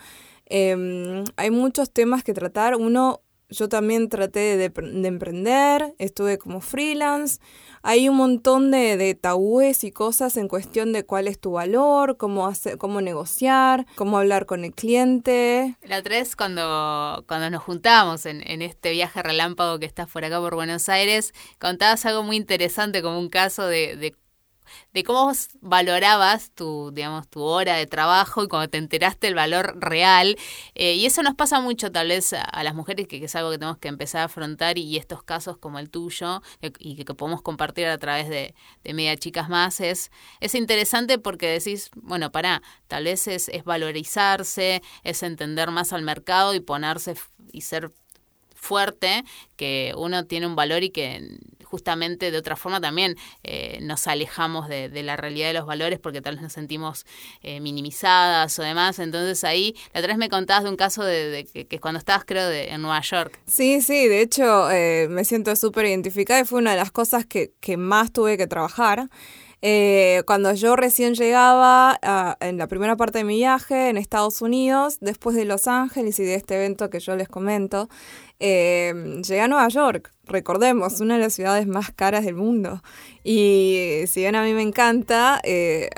em, 0.45 1.23
hay 1.37 1.51
muchos 1.51 1.91
temas 1.91 2.23
que 2.23 2.33
tratar. 2.33 2.75
Uno, 2.75 3.21
yo 3.49 3.67
también 3.67 4.09
traté 4.09 4.57
de, 4.57 4.69
de, 4.69 5.07
emprender, 5.07 5.93
estuve 5.97 6.37
como 6.37 6.61
freelance. 6.61 7.39
Hay 7.81 8.09
un 8.09 8.17
montón 8.17 8.71
de, 8.71 8.97
de, 8.97 9.15
tabúes 9.15 9.83
y 9.83 9.91
cosas 9.91 10.37
en 10.37 10.47
cuestión 10.47 10.93
de 10.93 11.05
cuál 11.05 11.27
es 11.27 11.39
tu 11.39 11.51
valor, 11.51 12.17
cómo, 12.17 12.51
cómo 12.77 13.01
negociar, 13.01 13.85
cómo 13.95 14.17
hablar 14.17 14.45
con 14.45 14.65
el 14.65 14.73
cliente. 14.73 15.77
La 15.83 16.03
tres, 16.03 16.35
cuando, 16.35 17.23
cuando 17.27 17.49
nos 17.49 17.63
juntamos 17.63 18.25
en, 18.25 18.47
en 18.47 18.61
este 18.61 18.91
viaje 18.91 19.23
relámpago 19.23 19.79
que 19.79 19.85
estás 19.85 20.09
por 20.09 20.23
acá 20.25 20.39
por 20.39 20.55
Buenos 20.55 20.89
Aires, 20.89 21.33
contabas 21.59 22.05
algo 22.05 22.23
muy 22.23 22.37
interesante 22.37 23.01
como 23.01 23.19
un 23.19 23.29
caso 23.29 23.65
de 23.65 24.13
de 24.93 25.03
cómo 25.03 25.31
valorabas 25.61 26.51
tu, 26.51 26.91
digamos, 26.91 27.27
tu 27.27 27.41
hora 27.41 27.75
de 27.75 27.87
trabajo 27.87 28.43
y 28.43 28.47
cuando 28.47 28.69
te 28.69 28.77
enteraste 28.77 29.27
el 29.27 29.35
valor 29.35 29.77
real. 29.79 30.37
Eh, 30.75 30.95
y 30.95 31.05
eso 31.05 31.23
nos 31.23 31.35
pasa 31.35 31.59
mucho 31.59 31.91
tal 31.91 32.09
vez 32.09 32.33
a, 32.33 32.63
las 32.63 32.75
mujeres, 32.75 33.07
que, 33.07 33.23
es 33.23 33.35
algo 33.35 33.51
que 33.51 33.57
tenemos 33.57 33.77
que 33.77 33.87
empezar 33.87 34.21
a 34.21 34.25
afrontar 34.25 34.77
y, 34.77 34.97
estos 34.97 35.23
casos 35.23 35.57
como 35.57 35.79
el 35.79 35.89
tuyo 35.89 36.41
y 36.79 36.95
que, 36.95 37.13
podemos 37.13 37.41
compartir 37.41 37.87
a 37.87 37.97
través 37.97 38.29
de, 38.29 38.53
de 38.83 38.93
Media 38.93 39.15
Chicas 39.17 39.49
Más 39.49 39.79
es, 39.79 40.11
es 40.39 40.55
interesante 40.55 41.17
porque 41.17 41.47
decís, 41.47 41.89
bueno, 41.95 42.31
para 42.31 42.61
tal 42.87 43.05
vez 43.05 43.27
es, 43.27 43.49
es 43.49 43.63
valorizarse, 43.63 44.81
es 45.03 45.23
entender 45.23 45.71
más 45.71 45.93
al 45.93 46.01
mercado 46.03 46.53
y 46.53 46.59
ponerse 46.59 47.15
y 47.51 47.61
ser 47.61 47.91
fuerte, 48.55 49.23
que 49.55 49.93
uno 49.97 50.25
tiene 50.25 50.45
un 50.45 50.55
valor 50.55 50.83
y 50.83 50.89
que 50.89 51.39
justamente 51.69 52.31
de 52.31 52.37
otra 52.37 52.55
forma 52.55 52.81
también 52.81 53.15
eh, 53.43 53.79
nos 53.81 54.07
alejamos 54.07 54.67
de, 54.67 54.89
la 55.03 55.15
realidad 55.15 55.47
de 55.47 55.53
los 55.53 55.65
valores 55.65 55.99
porque 55.99 56.21
tal 56.21 56.35
vez 56.35 56.43
nos 56.43 56.53
sentimos 56.53 57.05
eh, 57.41 57.59
minimizadas 57.59 58.57
o 58.59 58.63
demás. 58.63 58.99
Entonces 58.99 59.43
ahí, 59.43 59.75
la 59.93 59.99
otra 59.99 60.13
vez 60.13 60.17
me 60.17 60.29
contabas 60.29 60.63
de 60.63 60.69
un 60.69 60.75
caso 60.75 61.03
de, 61.03 61.47
que, 61.69 61.79
cuando 61.79 61.99
estabas 61.99 62.25
creo 62.25 62.47
de, 62.47 62.69
en 62.69 62.81
Nueva 62.81 63.01
York. 63.01 63.39
Sí, 63.45 63.81
sí, 63.81 64.07
de 64.07 64.21
hecho 64.21 64.71
eh, 64.71 65.07
me 65.09 65.23
siento 65.23 65.55
súper 65.55 65.85
identificada 65.85 66.41
y 66.41 66.45
fue 66.45 66.59
una 66.59 66.71
de 66.71 66.77
las 66.77 66.91
cosas 66.91 67.25
que, 67.25 67.53
que 67.59 67.77
más 67.77 68.11
tuve 68.11 68.37
que 68.37 68.47
trabajar. 68.47 69.09
Eh, 69.61 70.23
cuando 70.25 70.53
yo 70.53 70.75
recién 70.75 71.15
llegaba 71.15 71.99
en 72.39 72.57
la 72.57 72.67
primera 72.67 72.95
parte 72.95 73.19
de 73.19 73.23
mi 73.25 73.35
viaje 73.35 73.89
en 73.89 73.97
Estados 73.97 74.41
Unidos, 74.41 74.97
después 75.01 75.35
de 75.35 75.45
Los 75.45 75.67
Ángeles 75.67 76.19
y 76.19 76.23
de 76.23 76.35
este 76.35 76.55
evento 76.55 76.89
que 76.89 76.99
yo 76.99 77.15
les 77.15 77.27
comento, 77.27 77.89
eh, 78.39 79.21
llegué 79.27 79.41
a 79.41 79.47
Nueva 79.47 79.67
York, 79.67 80.13
recordemos, 80.25 81.01
una 81.01 81.15
de 81.15 81.21
las 81.21 81.33
ciudades 81.33 81.67
más 81.67 81.91
caras 81.91 82.23
del 82.23 82.35
mundo. 82.35 82.81
Y 83.23 84.03
si 84.07 84.21
bien 84.21 84.35
a 84.35 84.43
mí 84.43 84.53
me 84.53 84.61
encanta, 84.61 85.41
eh, 85.43 85.89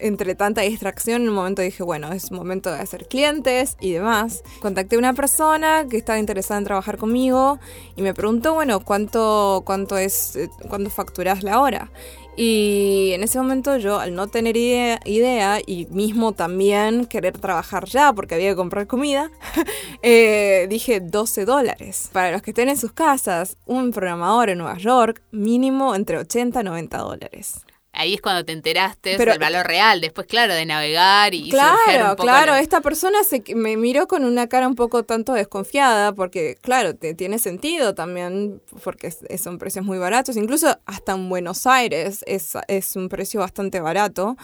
entre 0.00 0.34
tanta 0.34 0.60
distracción, 0.62 1.22
en 1.22 1.28
un 1.28 1.34
momento 1.34 1.62
dije, 1.62 1.82
bueno, 1.82 2.12
es 2.12 2.30
momento 2.30 2.70
de 2.70 2.78
hacer 2.78 3.06
clientes 3.06 3.76
y 3.80 3.92
demás. 3.92 4.42
Contacté 4.60 4.96
a 4.96 4.98
una 4.98 5.14
persona 5.14 5.86
que 5.88 5.96
estaba 5.96 6.18
interesada 6.18 6.58
en 6.58 6.64
trabajar 6.64 6.98
conmigo 6.98 7.58
y 7.96 8.02
me 8.02 8.12
preguntó, 8.12 8.54
bueno, 8.54 8.80
¿cuánto, 8.80 9.62
cuánto 9.64 9.96
es, 9.96 10.38
cuánto 10.68 10.90
facturas 10.90 11.42
la 11.42 11.60
hora? 11.60 11.90
Y 12.36 13.12
en 13.12 13.22
ese 13.22 13.38
momento 13.38 13.76
yo, 13.76 13.98
al 13.98 14.14
no 14.14 14.26
tener 14.26 14.56
idea, 14.56 15.60
y 15.66 15.86
mismo 15.90 16.32
también 16.32 17.06
querer 17.06 17.38
trabajar 17.38 17.86
ya 17.86 18.12
porque 18.12 18.34
había 18.34 18.50
que 18.50 18.56
comprar 18.56 18.86
comida, 18.86 19.30
eh, 20.02 20.66
dije 20.68 21.00
12 21.00 21.44
dólares. 21.44 22.10
Para 22.12 22.32
los 22.32 22.42
que 22.42 22.50
estén 22.50 22.68
en 22.68 22.76
sus 22.76 22.92
casas, 22.92 23.56
un 23.66 23.92
programador 23.92 24.50
en 24.50 24.58
Nueva 24.58 24.78
York, 24.78 25.22
mínimo 25.30 25.94
entre 25.94 26.18
80 26.18 26.60
y 26.60 26.64
90 26.64 26.98
dólares 26.98 27.64
ahí 27.94 28.14
es 28.14 28.20
cuando 28.20 28.44
te 28.44 28.52
enteraste 28.52 29.16
del 29.16 29.38
valor 29.38 29.66
real, 29.66 30.00
después, 30.00 30.26
claro, 30.26 30.54
de 30.54 30.66
navegar 30.66 31.34
y... 31.34 31.50
Claro, 31.50 32.16
claro, 32.16 32.54
esta 32.54 32.80
persona 32.80 33.22
se, 33.24 33.42
me 33.54 33.76
miró 33.76 34.06
con 34.06 34.24
una 34.24 34.48
cara 34.48 34.68
un 34.68 34.74
poco 34.74 35.04
tanto 35.04 35.32
desconfiada, 35.32 36.14
porque, 36.14 36.56
claro, 36.60 36.94
te, 36.94 37.14
tiene 37.14 37.38
sentido 37.38 37.94
también, 37.94 38.60
porque 38.82 39.10
son 39.38 39.58
precios 39.58 39.84
muy 39.84 39.98
baratos, 39.98 40.36
incluso 40.36 40.78
hasta 40.86 41.12
en 41.12 41.28
Buenos 41.28 41.66
Aires 41.66 42.24
es, 42.26 42.52
es 42.68 42.96
un 42.96 43.08
precio 43.08 43.40
bastante 43.40 43.80
barato. 43.80 44.36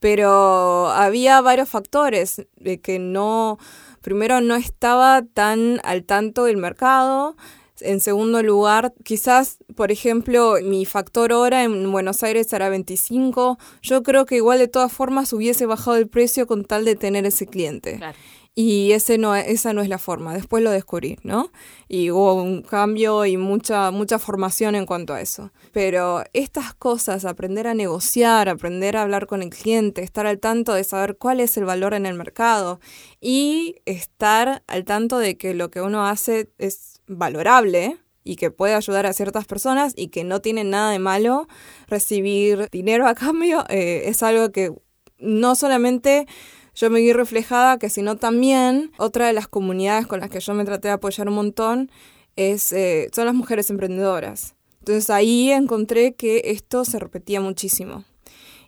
pero 0.00 0.88
había 0.90 1.40
varios 1.42 1.68
factores 1.68 2.46
de 2.56 2.80
que 2.80 2.98
no, 2.98 3.58
primero 4.00 4.40
no 4.40 4.56
estaba 4.56 5.22
tan 5.22 5.80
al 5.84 6.04
tanto 6.04 6.44
del 6.44 6.56
mercado, 6.56 7.36
en 7.82 8.00
segundo 8.00 8.42
lugar, 8.42 8.92
quizás, 9.04 9.58
por 9.76 9.90
ejemplo, 9.90 10.56
mi 10.62 10.84
factor 10.84 11.32
hora 11.32 11.64
en 11.64 11.90
Buenos 11.90 12.22
Aires 12.22 12.52
era 12.52 12.68
25. 12.68 13.58
Yo 13.82 14.02
creo 14.02 14.26
que 14.26 14.36
igual 14.36 14.58
de 14.58 14.68
todas 14.68 14.92
formas 14.92 15.32
hubiese 15.32 15.66
bajado 15.66 15.96
el 15.96 16.08
precio 16.08 16.46
con 16.46 16.64
tal 16.64 16.84
de 16.84 16.96
tener 16.96 17.26
ese 17.26 17.46
cliente. 17.46 18.00
Y 18.54 18.92
ese 18.92 19.16
no, 19.16 19.34
esa 19.36 19.72
no 19.72 19.80
es 19.80 19.88
la 19.88 19.98
forma. 19.98 20.34
Después 20.34 20.62
lo 20.62 20.70
descubrí, 20.70 21.18
¿no? 21.22 21.52
Y 21.88 22.10
hubo 22.10 22.34
un 22.34 22.62
cambio 22.62 23.24
y 23.24 23.36
mucha, 23.36 23.90
mucha 23.92 24.18
formación 24.18 24.74
en 24.74 24.86
cuanto 24.86 25.14
a 25.14 25.20
eso. 25.20 25.52
Pero 25.72 26.24
estas 26.32 26.74
cosas, 26.74 27.24
aprender 27.24 27.68
a 27.68 27.74
negociar, 27.74 28.48
aprender 28.48 28.96
a 28.96 29.02
hablar 29.02 29.26
con 29.26 29.42
el 29.42 29.50
cliente, 29.50 30.02
estar 30.02 30.26
al 30.26 30.40
tanto 30.40 30.74
de 30.74 30.84
saber 30.84 31.16
cuál 31.16 31.40
es 31.40 31.56
el 31.56 31.64
valor 31.64 31.94
en 31.94 32.06
el 32.06 32.14
mercado 32.14 32.80
y 33.20 33.76
estar 33.86 34.62
al 34.66 34.84
tanto 34.84 35.18
de 35.18 35.36
que 35.36 35.54
lo 35.54 35.70
que 35.70 35.80
uno 35.80 36.06
hace 36.06 36.50
es 36.58 36.99
valorable 37.10 37.98
y 38.24 38.36
que 38.36 38.50
puede 38.50 38.74
ayudar 38.74 39.06
a 39.06 39.12
ciertas 39.12 39.46
personas 39.46 39.92
y 39.96 40.08
que 40.08 40.24
no 40.24 40.40
tiene 40.40 40.64
nada 40.64 40.90
de 40.90 40.98
malo 40.98 41.48
recibir 41.88 42.68
dinero 42.70 43.06
a 43.06 43.14
cambio, 43.16 43.64
eh, 43.68 44.04
es 44.06 44.22
algo 44.22 44.52
que 44.52 44.72
no 45.18 45.54
solamente 45.54 46.26
yo 46.74 46.88
me 46.88 47.00
vi 47.00 47.12
reflejada, 47.12 47.78
que 47.78 47.90
sino 47.90 48.16
también 48.16 48.92
otra 48.96 49.26
de 49.26 49.32
las 49.32 49.48
comunidades 49.48 50.06
con 50.06 50.20
las 50.20 50.30
que 50.30 50.40
yo 50.40 50.54
me 50.54 50.64
traté 50.64 50.88
de 50.88 50.94
apoyar 50.94 51.28
un 51.28 51.34
montón 51.34 51.90
es, 52.36 52.72
eh, 52.72 53.10
son 53.12 53.26
las 53.26 53.34
mujeres 53.34 53.68
emprendedoras. 53.70 54.54
Entonces 54.78 55.10
ahí 55.10 55.50
encontré 55.50 56.14
que 56.14 56.42
esto 56.46 56.84
se 56.84 56.98
repetía 56.98 57.40
muchísimo. 57.40 58.04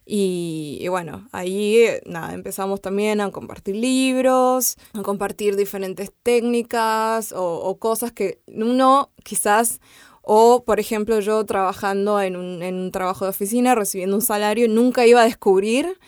Y, 0.05 0.85
bueno, 0.89 1.29
ahí 1.33 1.87
nada, 2.07 2.35
empezamos 2.35 2.81
también 2.81 3.21
a 3.21 3.31
compartir 3.31 3.77
libros, 3.77 4.77
a 4.95 5.03
compartir 5.03 5.55
diferentes 5.55 6.13
técnicas 6.23 7.33
o, 7.37 7.77
cosas 7.79 8.13
que 8.13 8.41
uno 8.49 9.11
quizás, 9.23 9.81
o 10.23 10.65
por 10.65 10.81
ejemplo 10.81 11.21
yo 11.21 11.45
trabajando 11.47 12.21
en 12.21 12.37
un, 12.37 12.63
en 12.63 12.77
un 12.77 12.91
trabajo 12.91 13.25
de 13.25 13.31
oficina, 13.31 13.75
recibiendo 13.75 14.17
un 14.17 14.23
salario, 14.23 14.69
nunca 14.69 15.07
iba 15.07 15.23
a 15.23 15.25
descubrir 15.25 15.99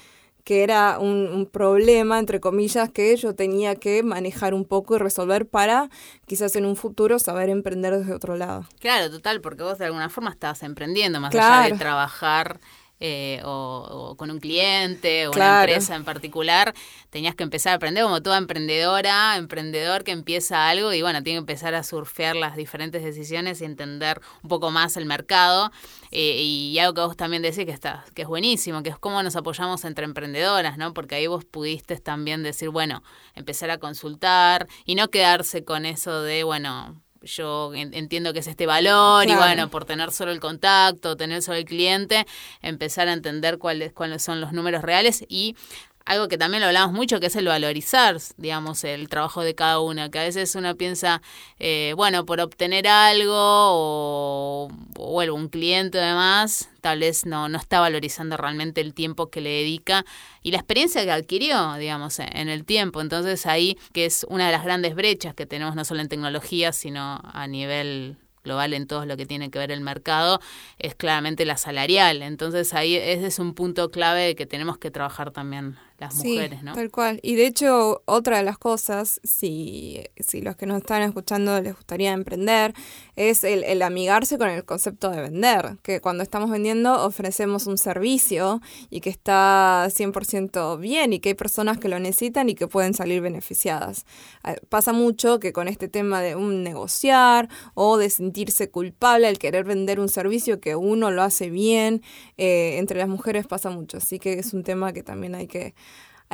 que 0.43 0.63
era 0.63 0.99
un, 0.99 1.27
un, 1.29 1.47
problema, 1.47 2.19
entre 2.19 2.39
comillas, 2.39 2.91
que 2.91 3.17
yo 3.17 3.35
tenía 3.35 3.77
que 3.77 4.03
manejar 4.03 4.53
un 4.53 4.67
poco 4.67 4.95
y 4.95 4.99
resolver 4.99 5.49
para 5.49 5.89
quizás 6.27 6.55
en 6.57 6.67
un 6.67 6.77
futuro 6.77 7.19
saber 7.19 7.49
emprender 7.49 7.97
desde 7.97 8.13
otro 8.13 8.37
lado. 8.37 8.67
Claro, 8.79 9.11
total, 9.11 9.41
porque 9.41 9.63
vos 9.63 9.79
de 9.79 9.87
alguna 9.87 10.11
forma 10.11 10.31
estabas 10.31 10.63
emprendiendo, 10.63 11.19
más 11.19 11.35
allá 11.35 11.73
de 11.73 11.79
trabajar 11.79 12.61
eh, 13.07 13.43
o, 13.45 14.15
con 14.17 14.31
un 14.31 14.41
cliente 14.41 15.29
o 15.29 15.33
una 15.33 15.61
empresa 15.61 15.95
en 15.95 16.05
particular, 16.07 16.73
tenías 17.11 17.35
que 17.35 17.43
empezar 17.43 17.73
a 17.73 17.77
aprender 17.77 18.03
como 18.03 18.23
toda 18.23 18.39
emprendedora, 18.39 19.37
emprendedor 19.37 20.05
que 20.05 20.13
empieza 20.13 20.71
algo 20.71 20.91
y 20.95 21.03
bueno, 21.03 21.23
tiene 21.23 21.37
que 21.37 21.41
empezar 21.41 21.75
a 21.75 21.83
surfear 21.83 22.35
las 22.35 22.57
diferentes 22.57 23.05
decisiones 23.05 23.61
y 23.61 23.67
entender 23.67 24.23
un 24.43 24.49
poco 24.49 24.71
más 24.71 24.97
el 24.97 25.05
mercado. 25.05 25.71
Eh, 26.13 26.41
y 26.41 26.79
algo 26.79 26.95
que 26.95 27.01
vos 27.03 27.17
también 27.17 27.43
decís 27.43 27.67
que 27.67 27.73
está, 27.73 28.07
que 28.15 28.23
es 28.23 28.29
buenísimo, 28.29 28.83
que 28.83 28.89
es 28.89 28.99
cómo 28.99 29.23
nos 29.23 29.37
apoyamos 29.37 29.85
entre 29.85 30.07
emprendedoras, 30.07 30.79
¿no? 30.79 30.95
Porque 30.95 31.17
ahí 31.17 31.27
vos 31.27 31.45
pudiste 31.45 31.99
también 31.99 32.43
decir, 32.43 32.71
bueno, 32.71 33.03
empezar 33.35 33.69
a 33.69 33.77
consultar 33.77 34.67
y 34.87 34.95
no 34.95 35.11
quedarse 35.11 35.63
con 35.65 35.85
eso 35.85 36.23
de, 36.23 36.43
bueno, 36.45 37.04
yo 37.25 37.73
entiendo 37.75 38.33
que 38.33 38.41
es 38.41 38.47
este 38.47 38.67
valor 38.67 39.27
y 39.29 39.35
bueno, 39.35 39.71
por 39.71 39.85
tener 39.85 40.11
solo 40.13 40.33
el 40.33 40.41
contacto, 40.41 41.17
tener 41.17 41.43
solo 41.43 41.59
el 41.59 41.65
cliente, 41.65 42.27
empezar 42.63 43.09
a 43.09 43.13
entender 43.13 43.59
cuáles, 43.59 43.93
cuáles 43.93 44.23
son 44.23 44.41
los 44.41 44.53
números 44.53 44.83
reales 44.83 45.25
y 45.29 45.57
algo 46.05 46.29
que 46.29 46.37
también 46.37 46.61
lo 46.61 46.67
hablamos 46.67 46.95
mucho, 46.95 47.19
que 47.19 47.27
es 47.27 47.37
el 47.37 47.47
valorizar, 47.47 48.19
digamos, 48.37 48.85
el 48.85 49.09
trabajo 49.09 49.43
de 49.43 49.55
cada 49.55 49.81
una, 49.81 50.11
que 50.11 50.19
a 50.19 50.23
veces 50.23 50.55
uno 50.55 50.75
piensa, 50.77 51.23
eh, 51.59 51.95
bueno, 51.97 52.27
por 52.27 52.41
obtener 52.41 52.87
algo 52.87 53.35
o, 53.35 54.69
bueno, 54.97 55.35
un 55.35 55.49
cliente 55.49 55.99
además, 55.99 56.69
tal 56.83 57.01
vez 57.01 57.25
no, 57.25 57.49
no 57.49 57.59
está 57.59 57.81
valorizando 57.81 58.37
realmente 58.37 58.83
el 58.83 58.93
tiempo 58.93 59.31
que 59.31 59.41
le 59.41 59.51
dedica 59.51 60.05
y 60.43 60.51
la 60.51 60.59
experiencia 60.59 61.05
que 61.05 61.13
adquirió, 61.13 61.75
digamos, 61.75 62.19
en 62.19 62.49
el 62.51 62.65
tiempo. 62.65 63.01
Entonces 63.01 63.47
ahí, 63.47 63.79
que 63.95 64.05
es 64.05 64.27
una 64.29 64.47
de 64.47 64.53
las 64.53 64.65
grandes 64.65 64.95
brechas 64.95 65.35
que 65.35 65.47
tenemos 65.47 65.75
no 65.75 65.85
solo 65.87 66.03
en 66.03 66.09
tecnología, 66.09 66.73
sino 66.73 67.21
a 67.25 67.47
nivel 67.47 68.19
global 68.45 68.75
en 68.75 68.87
todo 68.87 69.07
lo 69.07 69.17
que 69.17 69.27
tiene 69.27 69.51
que 69.51 69.59
ver 69.59 69.73
el 69.73 69.81
mercado, 69.81 70.41
es 70.79 70.95
claramente 70.95 71.45
la 71.47 71.57
salarial. 71.57 72.23
Entonces 72.23 72.75
ahí 72.75 72.95
ese 72.95 73.27
es 73.27 73.39
un 73.39 73.55
punto 73.55 73.91
clave 73.91 74.37
que 74.37 74.47
tenemos 74.47 74.79
que 74.79 74.91
trabajar 74.91 75.31
también 75.31 75.77
las 75.99 76.15
mujeres, 76.17 76.63
¿no? 76.63 76.75
Tal 76.75 76.91
cual. 76.91 77.21
Y 77.23 77.37
de 77.37 77.47
hecho, 77.47 78.03
otra 78.05 78.39
de 78.39 78.43
las 78.43 78.59
cosas, 78.59 79.21
si, 79.23 80.03
si 80.19 80.41
los 80.43 80.57
que 80.57 80.67
nos 80.67 80.79
están 80.79 81.03
escuchando 81.03 81.61
les 81.61 81.75
gustaría 81.75 82.13
emprender, 82.13 82.75
es 83.17 83.45
el, 83.45 83.65
el 83.65 83.83
amigarse 83.83 84.39
con 84.39 84.49
el 84.49 84.65
concepto 84.65 85.11
de 85.11 85.21
vender, 85.21 85.79
que 85.83 86.01
cuando 86.01 86.23
estamos 86.23 86.51
vendiendo 86.51 87.05
ofrecemos 87.05 87.67
un 87.67 87.79
servicio 87.79 88.61
y 88.91 89.01
que 89.01 89.11
está 89.11 89.87
100% 89.89 90.79
bien 90.79 91.13
y 91.13 91.21
que 91.21 91.31
hay 91.31 91.35
personas 91.35 91.79
que 91.79 91.89
lo 91.89 91.99
necesitan 91.99 92.49
y 92.49 92.55
que 92.55 92.67
pueden 92.67 92.95
salir 92.95 93.21
beneficiadas. 93.21 94.05
Ah, 94.43 94.57
pasa 94.69 94.93
mucho 94.93 95.39
que 95.39 95.53
con 95.53 95.69
este 95.69 95.89
tema 95.89 96.21
de 96.21 96.35
un 96.35 96.63
negociar 96.63 97.49
o 97.75 97.97
de 97.97 98.11
sentirse 98.11 98.71
culpable 98.71 99.29
al 99.29 99.39
querer 99.39 99.65
vender 99.65 100.01
un 100.01 100.09
servicio 100.09 100.61
que 100.61 100.77
uno 100.77 101.11
lo 101.11 101.23
hace 101.23 101.51
bien, 101.51 102.03
eh, 102.37 102.79
entre 102.79 102.99
las 102.99 103.09
mujeres 103.09 103.47
pasa 103.47 103.71
mucho. 103.71 103.99
Así 103.99 104.19
que 104.19 104.35
es 104.35 104.53
un 104.53 104.65
tema 104.65 104.93
que 104.93 105.03
también 105.03 105.35
hay 105.35 105.47
que 105.47 105.75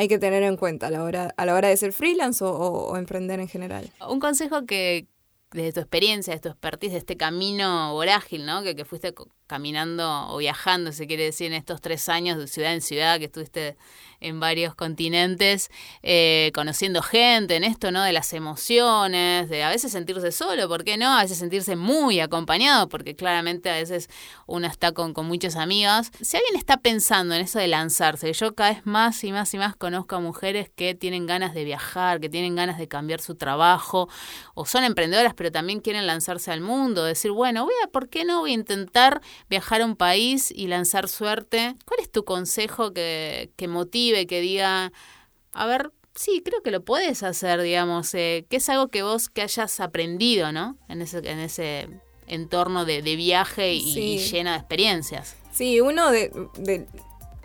hay 0.01 0.09
que 0.09 0.19
tener 0.19 0.43
en 0.45 0.57
cuenta 0.57 0.87
a 0.87 0.91
la 0.91 1.03
hora, 1.05 1.35
a 1.37 1.45
la 1.45 1.55
hora 1.55 1.69
de 1.69 1.77
ser 1.77 1.93
freelance 1.93 2.43
o, 2.43 2.97
emprender 2.97 3.39
en 3.39 3.49
general. 3.49 3.91
Un 4.09 4.19
consejo 4.19 4.65
que, 4.65 5.09
desde 5.53 5.75
tu 5.75 5.81
experiencia, 5.81 6.33
de 6.33 6.41
tu 6.41 6.49
expertise, 6.49 6.93
de 6.93 6.99
este 6.99 7.19
camino 7.19 7.93
vorágil, 7.93 8.47
¿no? 8.47 8.63
Que, 8.63 8.75
que 8.75 8.87
fuiste 8.87 9.13
caminando 9.47 10.29
o 10.31 10.39
viajando, 10.39 10.93
se 10.93 11.07
quiere 11.07 11.25
decir, 11.25 11.49
en 11.49 11.53
estos 11.53 11.83
tres 11.83 12.09
años 12.09 12.39
de 12.39 12.47
ciudad 12.47 12.73
en 12.73 12.81
ciudad, 12.81 13.19
que 13.19 13.27
estuviste 13.27 13.77
en 14.21 14.41
varios 14.41 14.75
continentes, 14.75 15.71
eh, 16.03 16.51
conociendo 16.55 17.03
gente 17.03 17.57
en 17.57 17.65
esto, 17.65 17.91
¿no? 17.91 18.03
De 18.03 18.13
las 18.13 18.33
emociones, 18.33 19.49
de 19.49 19.63
a 19.63 19.69
veces 19.69 19.93
sentirse 19.93 20.33
solo, 20.33 20.69
¿por 20.69 20.85
qué 20.85 20.97
no? 20.97 21.09
A 21.17 21.23
veces 21.23 21.39
sentirse 21.39 21.77
muy 21.77 22.21
acompañado, 22.21 22.89
porque 22.89 23.17
claramente 23.17 23.71
a 23.71 23.75
veces 23.75 24.09
uno 24.47 24.67
está 24.67 24.93
con, 24.93 25.15
con 25.15 25.27
muchas 25.27 25.57
amigas. 25.57 26.11
Si 26.21 26.37
alguien 26.37 26.57
está 26.57 26.77
pensando 26.79 27.35
en 27.35 27.43
eso 27.43 27.59
de 27.59 27.69
lanzarse, 27.69 28.33
yo 28.33 28.55
cada 28.55 28.73
vez 28.73 28.87
más 28.87 29.25
y 29.25 29.33
más 29.33 29.53
y 29.55 29.59
más 29.59 29.77
conozco 29.77 30.17
a 30.17 30.21
mujeres 30.21 30.71
que 30.75 30.95
tienen 30.95 31.27
ganas 31.27 31.55
de 31.55 31.65
viajar, 31.65 32.21
que 32.21 32.29
tienen 32.29 32.55
ganas 32.55 32.79
de 32.79 32.89
cambiar 32.89 33.21
su 33.21 33.35
trabajo, 33.35 34.09
o 34.55 34.67
son 34.67 34.85
emprendedoras, 34.85 35.35
pero 35.35 35.51
también 35.51 35.81
quieren 35.81 36.07
lanzarse 36.07 36.51
al 36.51 36.61
mundo, 36.61 37.05
decir, 37.05 37.31
bueno, 37.31 37.65
voy 37.65 37.75
a, 37.85 37.89
¿por 37.89 38.09
qué 38.09 38.25
no 38.25 38.41
voy 38.41 38.53
a 38.53 38.55
intentar 38.55 39.21
viajar 39.49 39.81
a 39.81 39.87
un 39.87 39.97
país 39.97 40.51
y 40.51 40.67
lanzar 40.67 41.09
suerte? 41.09 41.77
¿Cuál 41.87 42.01
es 42.01 42.11
tu 42.11 42.25
consejo 42.25 42.93
que, 42.93 43.51
que 43.57 43.69
motive, 44.11 44.27
que 44.27 44.41
diga, 44.41 44.93
a 45.53 45.67
ver, 45.67 45.93
sí, 46.15 46.43
creo 46.45 46.63
que 46.63 46.71
lo 46.71 46.85
puedes 46.85 47.23
hacer, 47.23 47.61
digamos, 47.63 48.15
eh, 48.15 48.47
que 48.49 48.57
es 48.57 48.69
algo 48.69 48.89
que 48.89 49.03
vos 49.03 49.29
que 49.29 49.43
hayas 49.43 49.81
aprendido, 49.81 50.53
¿no? 50.53 50.77
En 50.89 51.03
ese, 51.03 51.19
en 51.19 51.39
ese 51.39 51.89
entorno 52.27 52.85
de, 52.85 53.01
viaje 53.03 53.75
y, 53.75 54.19
llena 54.19 54.53
de 54.53 54.59
experiencias. 54.59 55.37
Sí, 55.53 55.81
uno 55.81 56.11
de, 56.11 56.31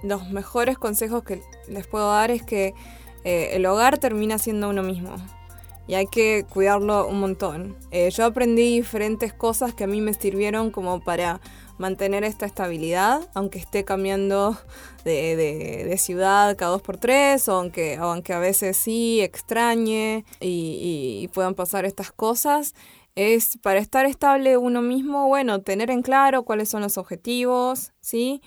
los 0.04 0.30
mejores 0.30 0.78
consejos 0.78 1.23
que 1.23 1.41
les 1.67 1.88
puedo 1.88 2.12
dar 2.12 2.30
es 2.30 2.43
que 2.43 2.73
eh, 3.23 3.49
el 3.54 3.65
hogar 3.65 3.97
termina 3.97 4.38
siendo 4.38 4.69
uno 4.69 4.84
mismo 4.84 5.15
y 5.88 5.95
hay 5.95 6.08
que 6.08 6.45
cuidarlo 6.50 7.08
un 7.08 7.19
montón. 7.19 7.76
Eh, 7.91 8.10
yo 8.12 8.26
aprendí 8.26 8.78
diferentes 8.78 9.34
cosas 9.34 9.74
que 9.74 9.84
a 9.84 9.88
mí 9.88 10.02
me 10.02 10.13
sirvieron 10.13 10.71
como 10.71 11.04
para 11.04 11.41
mantener 11.78 12.24
esta 12.24 12.45
estabilidad, 12.45 13.30
aunque 13.34 13.60
esté 13.60 13.84
cambiando 13.84 14.58
de, 15.04 15.95
ciudad 15.98 16.56
cada 16.58 16.71
dos 16.71 16.82
por 16.82 16.98
tres, 16.98 17.48
o 17.48 17.54
aunque, 17.54 17.98
aunque 17.98 18.34
a 18.34 18.39
veces 18.39 18.78
sí 18.78 19.21
extrañe 19.21 20.26
y, 20.39 21.30
puedan 21.34 21.56
pasar 21.56 21.86
estas 21.86 22.12
cosas 22.12 22.74
es 23.15 23.58
para 23.62 23.80
estar 23.80 24.06
estable 24.06 24.58
uno 24.58 24.82
mismo, 24.82 25.28
bueno, 25.28 25.62
tener 25.62 25.89
en 25.89 26.02
claro 26.02 26.43
cuáles 26.43 26.69
son 26.69 26.82
los 26.82 26.98
objetivos, 26.98 27.93
¿sí? 28.02 28.41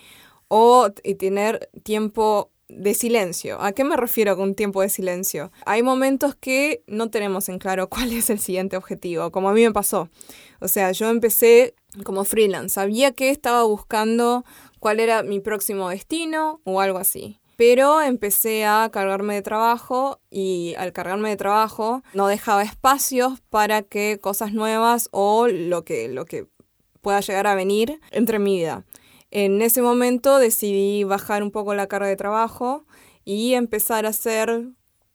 O 0.48 0.88
y 1.02 1.14
tener 1.14 1.70
tiempo 1.82 2.50
de 2.68 2.94
silencio. 2.94 3.60
¿A 3.60 3.72
qué 3.72 3.84
me 3.84 3.96
refiero 3.96 4.36
con 4.36 4.54
tiempo 4.54 4.82
de 4.82 4.88
silencio? 4.88 5.50
Hay 5.64 5.82
momentos 5.82 6.34
que 6.34 6.82
no 6.86 7.10
tenemos 7.10 7.48
en 7.48 7.58
claro 7.58 7.88
cuál 7.90 8.12
es 8.12 8.30
el 8.30 8.38
siguiente 8.38 8.76
objetivo, 8.76 9.30
como 9.30 9.48
a 9.48 9.52
mí 9.52 9.62
me 9.62 9.72
pasó. 9.72 10.08
O 10.60 10.68
sea, 10.68 10.92
yo 10.92 11.08
empecé 11.08 11.74
como 12.04 12.24
freelance, 12.24 12.74
sabía 12.74 13.12
que 13.12 13.30
estaba 13.30 13.62
buscando 13.64 14.44
cuál 14.78 15.00
era 15.00 15.22
mi 15.22 15.40
próximo 15.40 15.88
destino 15.88 16.60
o 16.64 16.80
algo 16.80 16.98
así. 16.98 17.40
Pero 17.56 18.00
empecé 18.02 18.64
a 18.66 18.88
cargarme 18.92 19.34
de 19.34 19.42
trabajo 19.42 20.20
y 20.30 20.74
al 20.78 20.92
cargarme 20.92 21.30
de 21.30 21.36
trabajo 21.36 22.04
no 22.14 22.28
dejaba 22.28 22.62
espacios 22.62 23.40
para 23.50 23.82
que 23.82 24.18
cosas 24.20 24.52
nuevas 24.52 25.08
o 25.10 25.48
lo 25.48 25.84
que, 25.84 26.08
lo 26.08 26.24
que 26.24 26.46
pueda 27.00 27.20
llegar 27.20 27.48
a 27.48 27.56
venir 27.56 28.00
entre 28.12 28.38
mi 28.38 28.58
vida. 28.58 28.84
En 29.30 29.62
ese 29.62 29.82
momento 29.82 30.38
decidí 30.38 31.04
bajar 31.04 31.42
un 31.42 31.50
poco 31.50 31.74
la 31.74 31.86
carga 31.86 32.08
de 32.08 32.16
trabajo 32.16 32.84
y 33.24 33.54
empezar 33.54 34.06
a 34.06 34.10
hacer 34.10 34.68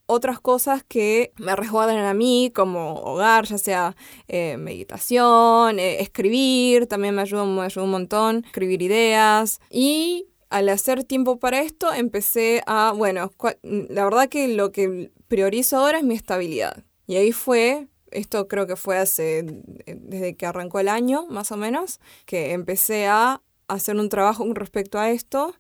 otras 0.06 0.39
cosas 0.39 0.84
que 0.84 1.32
me 1.38 1.56
resguardan 1.56 2.06
a 2.06 2.13
mí 2.13 2.52
como 2.54 2.95
hogar, 2.95 3.45
ya 3.45 3.58
sea 3.58 3.95
eh, 4.28 4.58
meditación, 4.58 5.80
eh, 5.80 6.02
escribir, 6.02 6.88
también 6.88 7.15
me 7.15 7.21
ayuda, 7.21 7.45
me 7.45 7.62
ayuda 7.62 7.86
un 7.86 7.91
montón, 7.91 8.43
escribir 8.45 8.82
ideas 8.82 9.62
y 9.69 10.28
al 10.49 10.69
hacer 10.69 11.04
tiempo 11.04 11.39
para 11.39 11.62
esto 11.62 11.91
empecé 11.91 12.62
a, 12.67 12.93
bueno, 12.95 13.32
la 13.63 14.04
verdad 14.04 14.30
que 14.30 14.47
lo 14.49 14.71
que 14.71 15.12
priorizo 15.28 15.78
ahora 15.78 15.97
es 15.97 16.04
mi 16.04 16.13
estabilidad. 16.13 16.84
Y 17.08 17.15
ahí 17.15 17.32
fue, 17.32 17.88
esto 18.12 18.47
creo 18.47 18.67
que 18.67 18.76
fue 18.76 18.97
hace, 18.99 19.43
desde 19.88 20.36
que 20.36 20.45
arrancó 20.45 20.80
el 20.80 20.89
año, 20.89 21.26
más 21.28 21.52
o 21.52 21.58
menos, 21.58 21.99
que 22.28 22.52
empecé 22.52 23.08
a 23.08 23.41
hacer 23.67 23.95
un 23.95 24.10
trabajo 24.10 24.45
con 24.45 24.56
respecto 24.56 24.99
a 24.99 25.12
esto. 25.12 25.56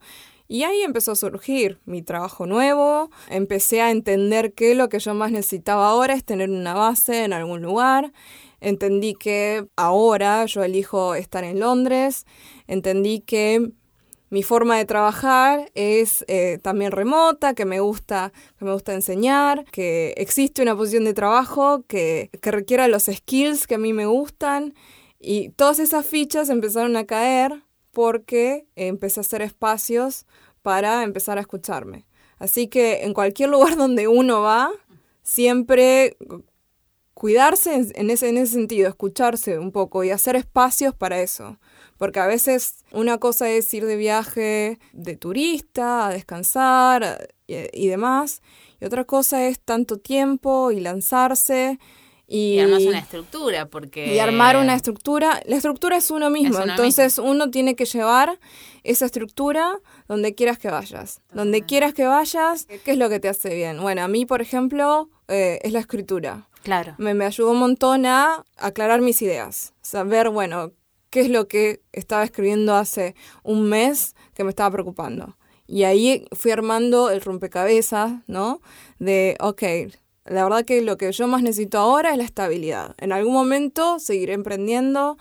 Y 0.47 0.63
ahí 0.63 0.81
empezó 0.81 1.13
a 1.13 1.15
surgir 1.15 1.79
mi 1.85 2.01
trabajo 2.01 2.45
nuevo, 2.45 3.09
empecé 3.29 3.81
a 3.81 3.91
entender 3.91 4.53
que 4.53 4.75
lo 4.75 4.89
que 4.89 4.99
yo 4.99 5.13
más 5.13 5.31
necesitaba 5.31 5.87
ahora 5.87 6.13
es 6.13 6.23
tener 6.25 6.49
una 6.49 6.73
base 6.73 7.23
en 7.23 7.33
algún 7.33 7.61
lugar, 7.61 8.11
entendí 8.59 9.13
que 9.13 9.65
ahora 9.75 10.45
yo 10.45 10.63
elijo 10.63 11.15
estar 11.15 11.43
en 11.43 11.59
Londres, 11.59 12.25
entendí 12.67 13.21
que 13.21 13.71
mi 14.33 14.41
forma 14.41 14.77
de 14.77 14.85
trabajar 14.85 15.71
es 15.75 16.25
eh, 16.27 16.57
también 16.61 16.91
remota, 16.91 17.53
que 17.53 17.65
me 17.65 17.79
gusta, 17.79 18.33
que 18.57 18.65
me 18.65 18.73
gusta 18.73 18.95
enseñar, 18.95 19.63
que 19.65 20.15
existe 20.17 20.63
una 20.63 20.75
posición 20.75 21.03
de 21.05 21.13
trabajo 21.13 21.83
que, 21.87 22.31
que 22.41 22.49
requiera 22.49 22.87
los 22.87 23.03
skills 23.03 23.67
que 23.67 23.75
a 23.75 23.77
mí 23.77 23.93
me 23.93 24.07
gustan. 24.07 24.73
Y 25.19 25.49
todas 25.49 25.77
esas 25.77 26.05
fichas 26.07 26.49
empezaron 26.49 26.97
a 26.97 27.05
caer 27.05 27.63
porque 27.93 28.67
empecé 28.75 29.19
a 29.19 29.21
hacer 29.21 29.41
espacios 29.41 30.25
para 30.61 31.03
empezar 31.03 31.37
a 31.37 31.41
escucharme. 31.41 32.05
Así 32.39 32.67
que 32.67 33.03
en 33.03 33.13
cualquier 33.13 33.49
lugar 33.55 33.77
donde 33.77 34.07
uno 34.07 34.41
va, 34.41 34.69
siempre 35.21 36.17
cuidarse 37.13 37.75
en 37.75 38.09
ese, 38.09 38.27
en 38.27 38.37
ese 38.37 38.53
sentido, 38.53 38.89
escucharse 38.89 39.59
un 39.59 39.71
poco 39.71 40.03
y 40.03 40.09
hacer 40.09 40.35
espacios 40.35 40.93
para 40.95 41.21
eso. 41.21 41.59
Porque 41.97 42.19
a 42.19 42.27
veces 42.27 42.83
una 42.91 43.19
cosa 43.19 43.49
es 43.49 43.71
ir 43.73 43.85
de 43.85 43.95
viaje 43.95 44.79
de 44.91 45.15
turista, 45.15 46.07
a 46.07 46.09
descansar 46.11 47.29
y, 47.47 47.55
y 47.71 47.87
demás, 47.87 48.41
y 48.81 48.85
otra 48.85 49.05
cosa 49.05 49.47
es 49.47 49.59
tanto 49.59 49.99
tiempo 49.99 50.71
y 50.71 50.79
lanzarse 50.79 51.79
y, 52.27 52.59
además 52.59 52.83
una 52.83 52.99
estructura, 52.99 53.67
porque... 53.67 54.13
Y 54.13 54.19
armar 54.19 54.57
una 54.57 54.75
estructura. 54.75 55.41
La 55.45 55.57
estructura 55.57 55.97
es 55.97 56.09
uno 56.09 56.29
mismo, 56.29 56.59
entonces 56.61 57.17
uno 57.17 57.51
tiene 57.51 57.75
que 57.75 57.85
llevar 57.85 58.39
esa 58.83 59.05
estructura 59.05 59.79
donde 60.07 60.33
quieras 60.33 60.57
que 60.57 60.69
vayas. 60.69 61.21
Donde 61.33 61.63
quieras 61.63 61.93
que 61.93 62.05
vayas, 62.05 62.67
¿qué 62.83 62.91
es 62.91 62.97
lo 62.97 63.09
que 63.09 63.19
te 63.19 63.29
hace 63.29 63.53
bien? 63.53 63.81
Bueno, 63.81 64.03
a 64.03 64.07
mí, 64.07 64.25
por 64.25 64.41
ejemplo, 64.41 65.09
eh, 65.27 65.59
es 65.63 65.73
la 65.73 65.79
escritura. 65.79 66.47
Claro. 66.63 66.95
Me, 66.97 67.13
me 67.13 67.25
ayudó 67.25 67.51
un 67.51 67.59
montón 67.59 68.05
a 68.05 68.45
aclarar 68.57 69.01
mis 69.01 69.21
ideas. 69.21 69.73
Saber, 69.81 70.29
bueno, 70.29 70.71
qué 71.09 71.21
es 71.21 71.29
lo 71.29 71.47
que 71.47 71.81
estaba 71.91 72.23
escribiendo 72.23 72.73
hace 72.73 73.15
un 73.43 73.63
mes 73.69 74.15
que 74.33 74.43
me 74.43 74.49
estaba 74.49 74.71
preocupando. 74.71 75.37
Y 75.67 75.83
ahí 75.83 76.25
fui 76.31 76.51
armando 76.51 77.09
el 77.09 77.21
rompecabezas, 77.21 78.13
¿no? 78.27 78.61
De, 78.99 79.37
ok, 79.39 79.63
la 80.25 80.43
verdad 80.43 80.65
que 80.65 80.81
lo 80.81 80.97
que 80.97 81.11
yo 81.11 81.27
más 81.27 81.41
necesito 81.41 81.79
ahora 81.79 82.11
es 82.11 82.17
la 82.17 82.23
estabilidad. 82.23 82.95
En 82.97 83.11
algún 83.11 83.33
momento 83.33 83.99
seguiré 83.99 84.33
emprendiendo, 84.33 85.17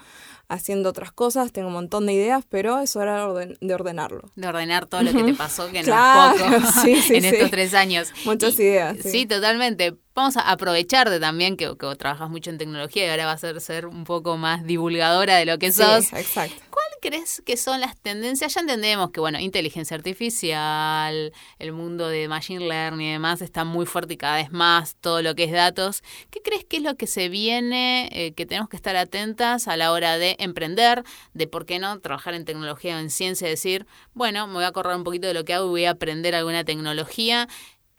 haciendo 0.49 0.91
otras 0.91 1.13
cosas, 1.13 1.53
tengo 1.53 1.69
un 1.69 1.75
montón 1.75 2.07
de 2.07 2.13
ideas, 2.13 2.45
pero 2.49 2.79
es 2.79 2.95
hora 2.95 3.27
de 3.33 3.75
ordenarlo. 3.75 4.31
De 4.37 4.47
ordenar 4.47 4.87
todo 4.87 5.03
lo 5.03 5.13
que 5.13 5.25
te 5.25 5.35
pasó, 5.35 5.71
que 5.71 5.83
no 5.85 5.95
es 5.95 6.39
poco 6.39 6.85
en 7.15 7.25
estos 7.25 7.51
tres 7.51 7.75
años. 7.75 8.13
Muchas 8.25 8.59
ideas. 8.59 8.97
Sí. 9.03 9.27
totalmente. 9.27 9.97
Vamos 10.15 10.37
a 10.37 10.43
aprovecharte 10.51 11.19
también 11.19 11.57
que, 11.57 11.77
que 11.77 11.97
trabajas 11.97 12.29
mucho 12.29 12.51
en 12.51 12.59
tecnología 12.59 13.07
y 13.07 13.09
ahora 13.09 13.27
vas 13.27 13.43
a 13.43 13.49
ser, 13.49 13.61
ser 13.61 13.87
un 13.87 14.05
poco 14.05 14.37
más 14.37 14.65
divulgadora 14.65 15.37
de 15.37 15.47
lo 15.47 15.59
que 15.59 15.73
sos. 15.73 16.13
exacto 16.13 16.63
crees 17.03 17.43
que 17.45 17.59
son 17.59 17.81
las 17.81 18.01
tendencias? 18.01 18.55
Ya 18.55 18.61
entendemos 18.61 19.11
que, 19.11 19.21
bueno, 19.21 19.39
inteligencia 19.41 19.97
artificial, 19.97 21.33
el 21.59 21.73
mundo 21.73 22.09
de 22.09 22.29
machine 22.29 22.67
learning 22.67 23.09
y 23.09 23.13
demás 23.13 23.43
está 23.43 23.65
muy 23.65 23.85
fuerte 23.85 24.15
y 24.15 24.17
cada 24.17 24.37
vez 24.37 24.53
más 24.53 24.97
todo 25.01 25.21
lo 25.21 25.35
que 25.35 25.45
es 25.45 25.53
datos. 25.53 26.03
¿Qué 26.31 26.41
crees 26.41 26.65
que 26.65 26.79
es 26.79 26.83
lo 26.83 26.97
que 26.97 27.07
se 27.07 27.29
viene, 27.29 28.09
eh, 28.13 28.33
que 28.33 28.47
tenemos 28.47 28.71
que 28.71 28.77
estar 28.77 28.97
atentas 28.97 29.69
a 29.69 29.77
la 29.77 29.93
hora 29.93 30.17
de 30.17 30.37
emprender, 30.39 31.03
de 31.35 31.47
por 31.47 31.67
qué 31.67 31.79
no 31.81 31.99
trabajar 32.01 32.35
en 32.35 32.45
tecnología 32.45 32.97
o 32.97 33.01
en 33.01 33.11
ciencia, 33.11 33.49
decir, 33.49 33.87
bueno, 34.15 34.47
me 34.47 34.55
voy 34.55 34.65
a 34.65 34.69
acordar 34.69 34.97
un 34.97 35.05
poquito 35.05 35.27
de 35.27 35.35
lo 35.35 35.45
que 35.45 35.55
hago 35.55 35.67
y 35.67 35.71
voy 35.71 35.85
a 35.85 35.91
aprender 35.91 36.35
alguna 36.37 36.65
tecnología 36.65 37.49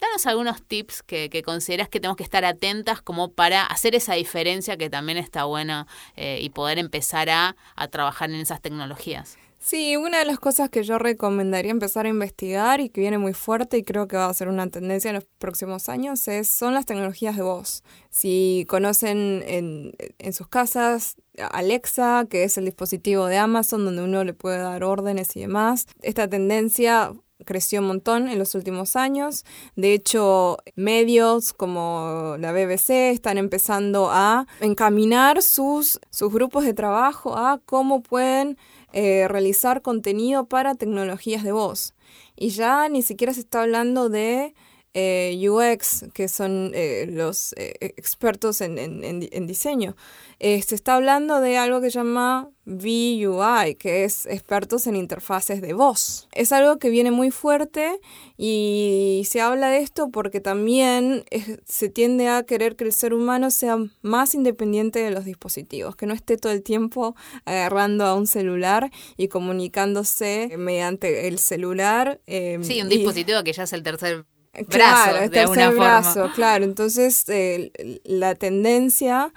Danos 0.04 0.26
algunos 0.26 0.62
tips 0.62 1.02
que, 1.02 1.42
consideras 1.46 1.88
que 1.88 2.02
tenemos 2.02 2.18
que 2.18 2.24
estar 2.24 2.44
atentas 2.44 3.02
como 3.02 3.32
para 3.32 3.66
hacer 3.66 3.96
esa 3.96 4.16
diferencia 4.16 4.76
que 4.76 4.90
también 4.90 5.18
está 5.18 5.46
bueno 5.46 5.88
eh, 6.18 6.40
y 6.42 6.50
poder 6.50 6.78
empezar 6.78 7.30
a, 7.30 7.56
trabajar 7.90 8.30
en 8.30 8.36
esas 8.36 8.62
tecnologías. 8.62 9.38
Sí, 9.60 9.96
una 9.96 10.20
de 10.20 10.26
las 10.26 10.40
cosas 10.40 10.70
que 10.70 10.84
yo 10.84 11.00
recomendaría 11.00 11.72
empezar 11.72 12.06
a 12.06 12.10
investigar 12.10 12.82
y 12.82 12.90
que 12.90 13.00
viene 13.00 13.18
muy 13.18 13.34
fuerte 13.34 13.78
y 13.78 13.84
creo 13.84 14.10
que 14.10 14.18
va 14.18 14.26
a 14.26 14.34
ser 14.34 14.50
una 14.50 14.68
tendencia 14.68 15.08
en 15.08 15.16
los 15.16 15.26
próximos 15.38 15.88
años 15.88 16.28
es, 16.28 16.50
son 16.50 16.74
las 16.74 16.86
tecnologías 16.86 17.38
de 17.38 17.44
voz. 17.44 17.82
Si 18.10 18.66
conocen 18.68 19.42
en, 19.48 19.94
en 20.20 20.34
sus 20.34 20.50
casas 20.50 21.16
Alexa, 21.38 22.26
que 22.30 22.44
es 22.44 22.58
el 22.58 22.66
dispositivo 22.66 23.28
de 23.28 23.38
Amazon 23.38 23.86
donde 23.86 24.04
uno 24.04 24.26
le 24.26 24.34
puede 24.34 24.58
dar 24.58 24.84
órdenes 24.84 25.34
y 25.38 25.40
demás, 25.40 25.88
esta 26.02 26.28
tendencia 26.28 27.14
creció 27.44 27.82
un 27.82 27.88
montón 27.88 28.28
en 28.28 28.40
los 28.40 28.56
últimos 28.56 28.96
años. 28.96 29.46
De 29.76 29.94
hecho, 29.94 30.58
medios 30.76 31.54
como 31.54 32.36
la 32.40 32.52
BBC 32.52 33.12
están 33.12 33.38
empezando 33.38 34.10
a 34.12 34.48
encaminar 34.60 35.42
sus, 35.42 36.00
sus 36.10 36.32
grupos 36.32 36.66
de 36.66 36.74
trabajo 36.74 37.38
a 37.38 37.60
cómo 37.66 38.02
pueden 38.02 38.58
eh, 38.94 39.28
realizar 39.28 39.82
contenido 39.82 40.46
para 40.46 40.76
tecnologías 40.76 41.44
de 41.44 41.52
voz. 41.52 41.94
Y 42.36 42.50
ya 42.50 42.90
ni 42.90 43.02
siquiera 43.02 43.34
se 43.34 43.42
está 43.42 43.62
hablando 43.62 44.10
de 44.10 44.54
eh, 44.96 45.50
UX, 45.50 46.06
que 46.14 46.28
son 46.28 46.72
eh, 46.76 47.08
los 47.10 47.54
eh, 47.54 47.74
expertos 47.98 48.62
en, 48.62 48.78
en, 48.78 49.48
diseño. 49.48 49.96
se 50.40 50.76
está 50.76 50.96
hablando 50.96 51.42
de 51.42 51.58
algo 51.58 51.82
que 51.82 51.90
se 51.90 51.98
llama 51.98 52.52
VUI, 52.66 53.76
que 53.76 54.04
es 54.04 54.28
expertos 54.28 54.86
en 54.86 54.96
interfaces 54.96 55.62
de 55.62 55.74
voz. 55.74 56.28
Es 56.32 56.52
algo 56.52 56.78
que 56.78 56.92
viene 56.92 57.10
muy 57.10 57.32
fuerte 57.32 58.00
y 58.38 59.24
se 59.28 59.42
habla 59.42 59.70
de 59.70 59.80
esto 59.80 60.10
porque 60.12 60.40
también 60.40 61.26
se 61.66 61.90
tiende 61.90 62.30
a 62.30 62.44
querer 62.44 62.76
que 62.76 62.84
el 62.84 62.94
ser 62.94 63.16
humano 63.16 63.50
sea 63.50 63.78
más 64.04 64.36
independiente 64.36 65.00
de 65.00 65.10
los 65.10 65.26
dispositivos, 65.26 65.96
que 65.96 66.06
no 66.06 66.14
esté 66.14 66.38
todo 66.38 66.54
el 66.54 66.62
tiempo 66.62 67.16
agarrando 67.46 68.06
a 68.06 68.14
un 68.14 68.28
celular 68.28 68.92
y 69.18 69.28
comunicándose 69.28 70.54
mediante 70.58 71.28
el 71.28 71.40
celular. 71.40 72.22
sí, 72.28 72.80
un 72.82 72.90
dispositivo 72.90 73.44
que 73.44 73.54
ya 73.54 73.64
es 73.64 73.74
el 73.74 73.82
tercer 73.82 74.26
Claro, 74.54 75.14
brazo, 75.14 75.22
de 75.22 75.30
tercer 75.30 75.76
brazo, 75.76 76.32
claro. 76.36 76.64
Entonces, 76.64 77.24
eh, 77.28 77.72
la 78.04 78.36
tendencia 78.36 79.34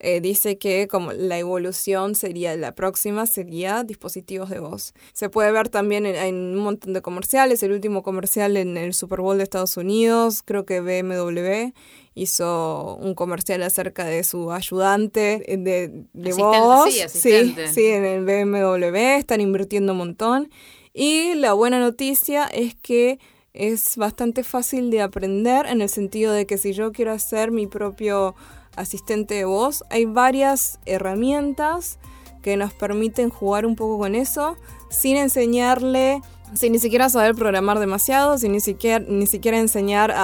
eh, 0.00 0.20
dice 0.20 0.58
que 0.58 0.86
como 0.86 1.12
la 1.12 1.38
evolución 1.38 2.14
sería, 2.14 2.54
la 2.56 2.74
próxima 2.74 3.26
sería 3.26 3.82
dispositivos 3.82 4.48
de 4.48 4.60
voz. 4.60 4.94
Se 5.12 5.28
puede 5.28 5.50
ver 5.50 5.70
también 5.70 6.06
en, 6.06 6.34
un 6.34 6.58
montón 6.58 6.92
de 6.92 7.02
comerciales, 7.02 7.62
el 7.64 7.72
último 7.72 8.04
comercial 8.04 8.56
en 8.56 8.76
el 8.76 8.94
Super 8.94 9.20
Bowl 9.20 9.38
de 9.38 9.42
Estados 9.42 9.76
Unidos, 9.76 10.42
creo 10.44 10.64
que 10.64 10.80
BMW 10.80 11.72
hizo 12.14 12.96
un 13.00 13.14
comercial 13.14 13.62
acerca 13.62 14.04
de 14.04 14.22
su 14.22 14.52
ayudante 14.52 15.42
de, 15.48 16.04
de 16.12 16.32
voz. 16.34 16.92
Sí, 17.10 17.54
sí, 17.72 17.86
en 17.86 18.04
el 18.04 18.24
BMW 18.24 18.96
están 19.16 19.40
invirtiendo 19.40 19.92
un 19.92 19.98
montón. 19.98 20.50
Y 20.92 21.34
la 21.34 21.54
buena 21.54 21.80
noticia 21.80 22.44
es 22.46 22.74
que 22.74 23.18
es 23.54 23.96
bastante 23.96 24.44
fácil 24.44 24.90
de 24.90 25.02
aprender 25.02 25.66
en 25.66 25.80
el 25.80 25.88
sentido 25.88 26.32
de 26.32 26.46
que 26.46 26.58
si 26.58 26.72
yo 26.72 26.92
quiero 26.92 27.12
hacer 27.12 27.50
mi 27.50 27.66
propio 27.66 28.34
asistente 28.76 29.34
de 29.34 29.44
voz, 29.44 29.84
hay 29.90 30.04
varias 30.04 30.78
herramientas 30.86 31.98
que 32.42 32.56
nos 32.56 32.72
permiten 32.72 33.30
jugar 33.30 33.66
un 33.66 33.74
poco 33.74 33.98
con 33.98 34.14
eso 34.14 34.56
sin 34.90 35.16
enseñarle, 35.16 36.20
sin 36.54 36.72
ni 36.72 36.78
siquiera 36.78 37.10
saber 37.10 37.34
programar 37.34 37.78
demasiado, 37.78 38.38
sin 38.38 38.52
ni 38.52 38.60
siquiera, 38.60 39.58
enseñar 39.58 40.14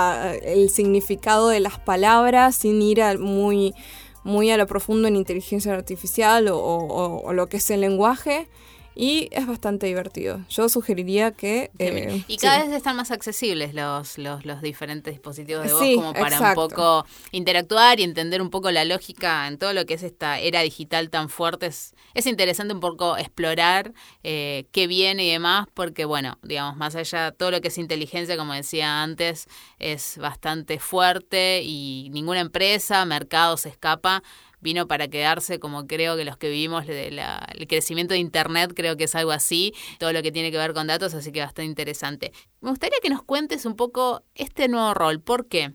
el 0.43 0.71
significado 0.71 1.49
de 1.49 1.61
las 1.61 1.79
palabras, 1.81 2.55
sin 2.55 2.81
ir 2.81 3.03
muy, 3.19 3.75
muy 4.23 4.51
a 4.51 4.57
lo 4.57 4.67
profundo 4.67 5.09
en 5.09 5.17
inteligencia 5.17 5.75
artificial 5.75 6.49
o 6.51 7.33
lo 7.33 7.49
que 7.49 7.57
es 7.57 7.71
el 7.71 7.81
lenguaje 7.81 8.49
y 8.95 9.29
es 9.33 9.47
bastante 9.47 9.87
divertido. 9.87 10.45
Yo 10.49 10.69
sugeriría 10.69 11.33
que... 11.33 11.71
Eh, 11.79 12.25
y 12.29 12.37
cada 12.37 12.65
vez 12.65 12.73
están 12.73 12.97
más 12.97 13.11
accesibles 13.11 13.75
los, 13.75 14.19
los, 14.19 14.45
los 14.45 14.63
diferentes 14.63 15.13
dispositivos 15.13 15.67
de 15.67 15.73
voz 15.73 15.83
como 15.97 16.13
para 16.13 16.41
un 16.41 16.55
poco 16.55 17.07
interactuar 17.33 18.01
y 18.01 18.05
entender 18.05 18.41
un 18.41 18.51
poco 18.51 18.71
la 18.71 18.85
lógica 18.85 19.47
en 19.49 19.59
todo 19.59 19.73
lo 19.73 19.87
que 19.87 19.95
es 19.95 20.03
esta 20.03 20.39
era 20.39 20.61
digital 20.61 21.11
tan 21.11 21.29
fuerte. 21.29 21.67
Es, 21.67 21.95
es 22.15 22.27
interesante 22.27 22.75
un 22.75 22.81
poco 22.81 23.17
explorar 23.17 23.93
eh, 24.23 24.67
qué 24.73 24.87
viene 24.87 25.25
y 25.25 25.31
demás, 25.31 25.67
porque 25.75 26.05
bueno, 26.05 26.39
digamos, 26.43 26.77
más 26.77 26.95
allá, 26.95 27.33
todo 27.33 27.51
lo 27.51 27.61
que 27.61 27.69
es 27.69 27.79
inteligencia, 27.79 28.37
como 28.37 28.53
decía 28.53 29.03
antes, 29.03 29.49
es 29.79 30.19
bastante 30.19 30.79
fuerte 30.79 31.63
y 31.63 32.09
ninguna 32.13 32.41
empresa, 32.41 33.05
mercado 33.05 33.57
se 33.57 33.69
escapa 33.69 34.23
vino 34.65 34.89
para 34.89 35.07
quedarse, 35.09 35.61
como 35.61 35.87
creo 35.87 36.17
que 36.17 36.25
los 36.25 36.39
que 36.39 36.49
vivimos 36.49 36.87
el 36.89 37.21
crecimiento 37.69 38.15
de 38.15 38.19
Internet, 38.19 38.73
creo 38.75 38.97
que 38.97 39.05
es 39.05 39.15
algo 39.15 39.31
así, 39.31 39.75
todo 39.99 40.13
lo 40.13 40.23
que 40.23 40.33
tiene 40.33 40.51
que 40.51 40.57
ver 40.57 40.73
con 40.73 40.87
datos, 40.87 41.15
así 41.15 41.31
que 41.31 41.41
bastante 41.41 41.67
interesante. 41.67 42.33
Me 42.63 42.71
gustaría 42.71 42.99
que 43.03 43.11
nos 43.11 43.23
cuentes 43.23 43.67
un 43.67 43.77
poco 43.77 44.25
este 44.35 44.69
nuevo 44.69 44.95
rol, 44.95 45.21
¿por 45.21 45.47
qué? 45.47 45.75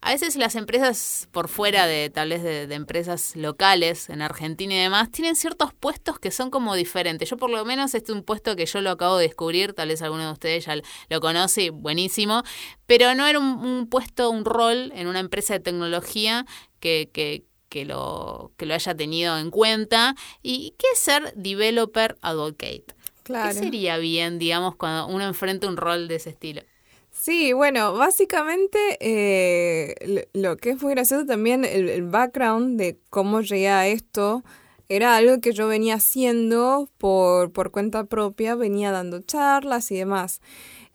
A 0.00 0.12
veces 0.12 0.36
las 0.36 0.54
empresas 0.54 1.28
por 1.32 1.48
fuera 1.48 1.88
de 1.88 2.08
tal 2.08 2.28
vez 2.28 2.44
de, 2.44 2.72
empresas 2.72 3.34
locales 3.34 4.08
en 4.08 4.22
Argentina 4.22 4.72
y 4.72 4.78
demás 4.78 5.10
tienen 5.10 5.34
ciertos 5.34 5.74
puestos 5.74 6.20
que 6.20 6.30
son 6.30 6.50
como 6.50 6.76
diferentes. 6.76 7.28
Yo 7.28 7.36
por 7.36 7.50
lo 7.50 7.64
menos 7.64 7.92
este 7.96 8.12
es 8.12 8.16
un 8.16 8.22
puesto 8.22 8.54
que 8.54 8.66
yo 8.66 8.80
lo 8.80 8.90
acabo 8.90 9.16
de 9.16 9.24
descubrir, 9.24 9.72
tal 9.72 9.88
vez 9.88 10.00
alguno 10.00 10.26
de 10.26 10.32
ustedes 10.32 10.66
ya 10.66 10.76
lo 11.10 11.20
conoce, 11.20 11.70
buenísimo, 11.70 12.44
pero 12.86 13.16
no 13.16 13.26
era 13.26 13.40
un, 13.40 13.88
puesto, 13.88 14.30
un 14.30 14.44
rol 14.44 14.92
en 14.94 15.08
una 15.08 15.18
empresa 15.18 15.54
de 15.54 15.60
tecnología 15.60 16.46
que, 16.78 17.44
que 17.68 17.84
lo, 17.84 18.52
que 18.56 18.66
lo 18.66 18.74
haya 18.74 18.96
tenido 18.96 19.38
en 19.38 19.50
cuenta. 19.50 20.14
¿Y 20.42 20.74
qué 20.78 20.86
es 20.92 20.98
ser 20.98 21.32
developer 21.34 22.16
advocate? 22.22 22.86
¿Qué 23.24 23.52
sería 23.52 23.98
bien, 23.98 24.38
digamos, 24.38 24.76
cuando 24.76 25.06
uno 25.06 25.24
enfrenta 25.26 25.68
un 25.68 25.76
rol 25.76 26.08
de 26.08 26.16
ese 26.16 26.30
estilo? 26.30 26.62
Sí, 27.10 27.52
bueno, 27.52 27.94
básicamente 27.94 28.78
eh, 29.00 30.28
lo 30.32 30.56
que 30.56 30.70
es 30.70 30.82
muy 30.82 30.94
gracioso 30.94 31.26
también, 31.26 31.64
el, 31.64 31.88
el, 31.88 32.04
background 32.04 32.78
de 32.78 32.98
cómo 33.10 33.40
llegué 33.40 33.68
a 33.68 33.88
esto, 33.88 34.44
era 34.88 35.16
algo 35.16 35.40
que 35.40 35.52
yo 35.52 35.68
venía 35.68 35.96
haciendo 35.96 36.88
por, 36.96 37.52
por 37.52 37.70
cuenta 37.70 38.04
propia, 38.04 38.54
venía 38.54 38.92
dando 38.92 39.20
charlas 39.20 39.90
y 39.90 39.96
demás. 39.96 40.40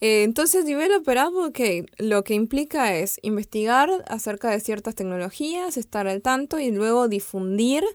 Eh, 0.06 0.24
entonces, 0.24 0.66
Developer 0.66 1.18
Advocate 1.18 1.86
lo 1.98 2.26
que 2.26 2.34
implica 2.34 2.94
es 2.94 3.20
investigar 3.22 3.90
acerca 4.10 4.50
de 4.50 4.60
ciertas 4.60 4.96
tecnologías, 4.96 5.78
estar 5.78 6.10
al 6.10 6.22
tanto 6.22 6.60
y 6.60 6.72
luego 6.72 7.08
difundir 7.08 7.86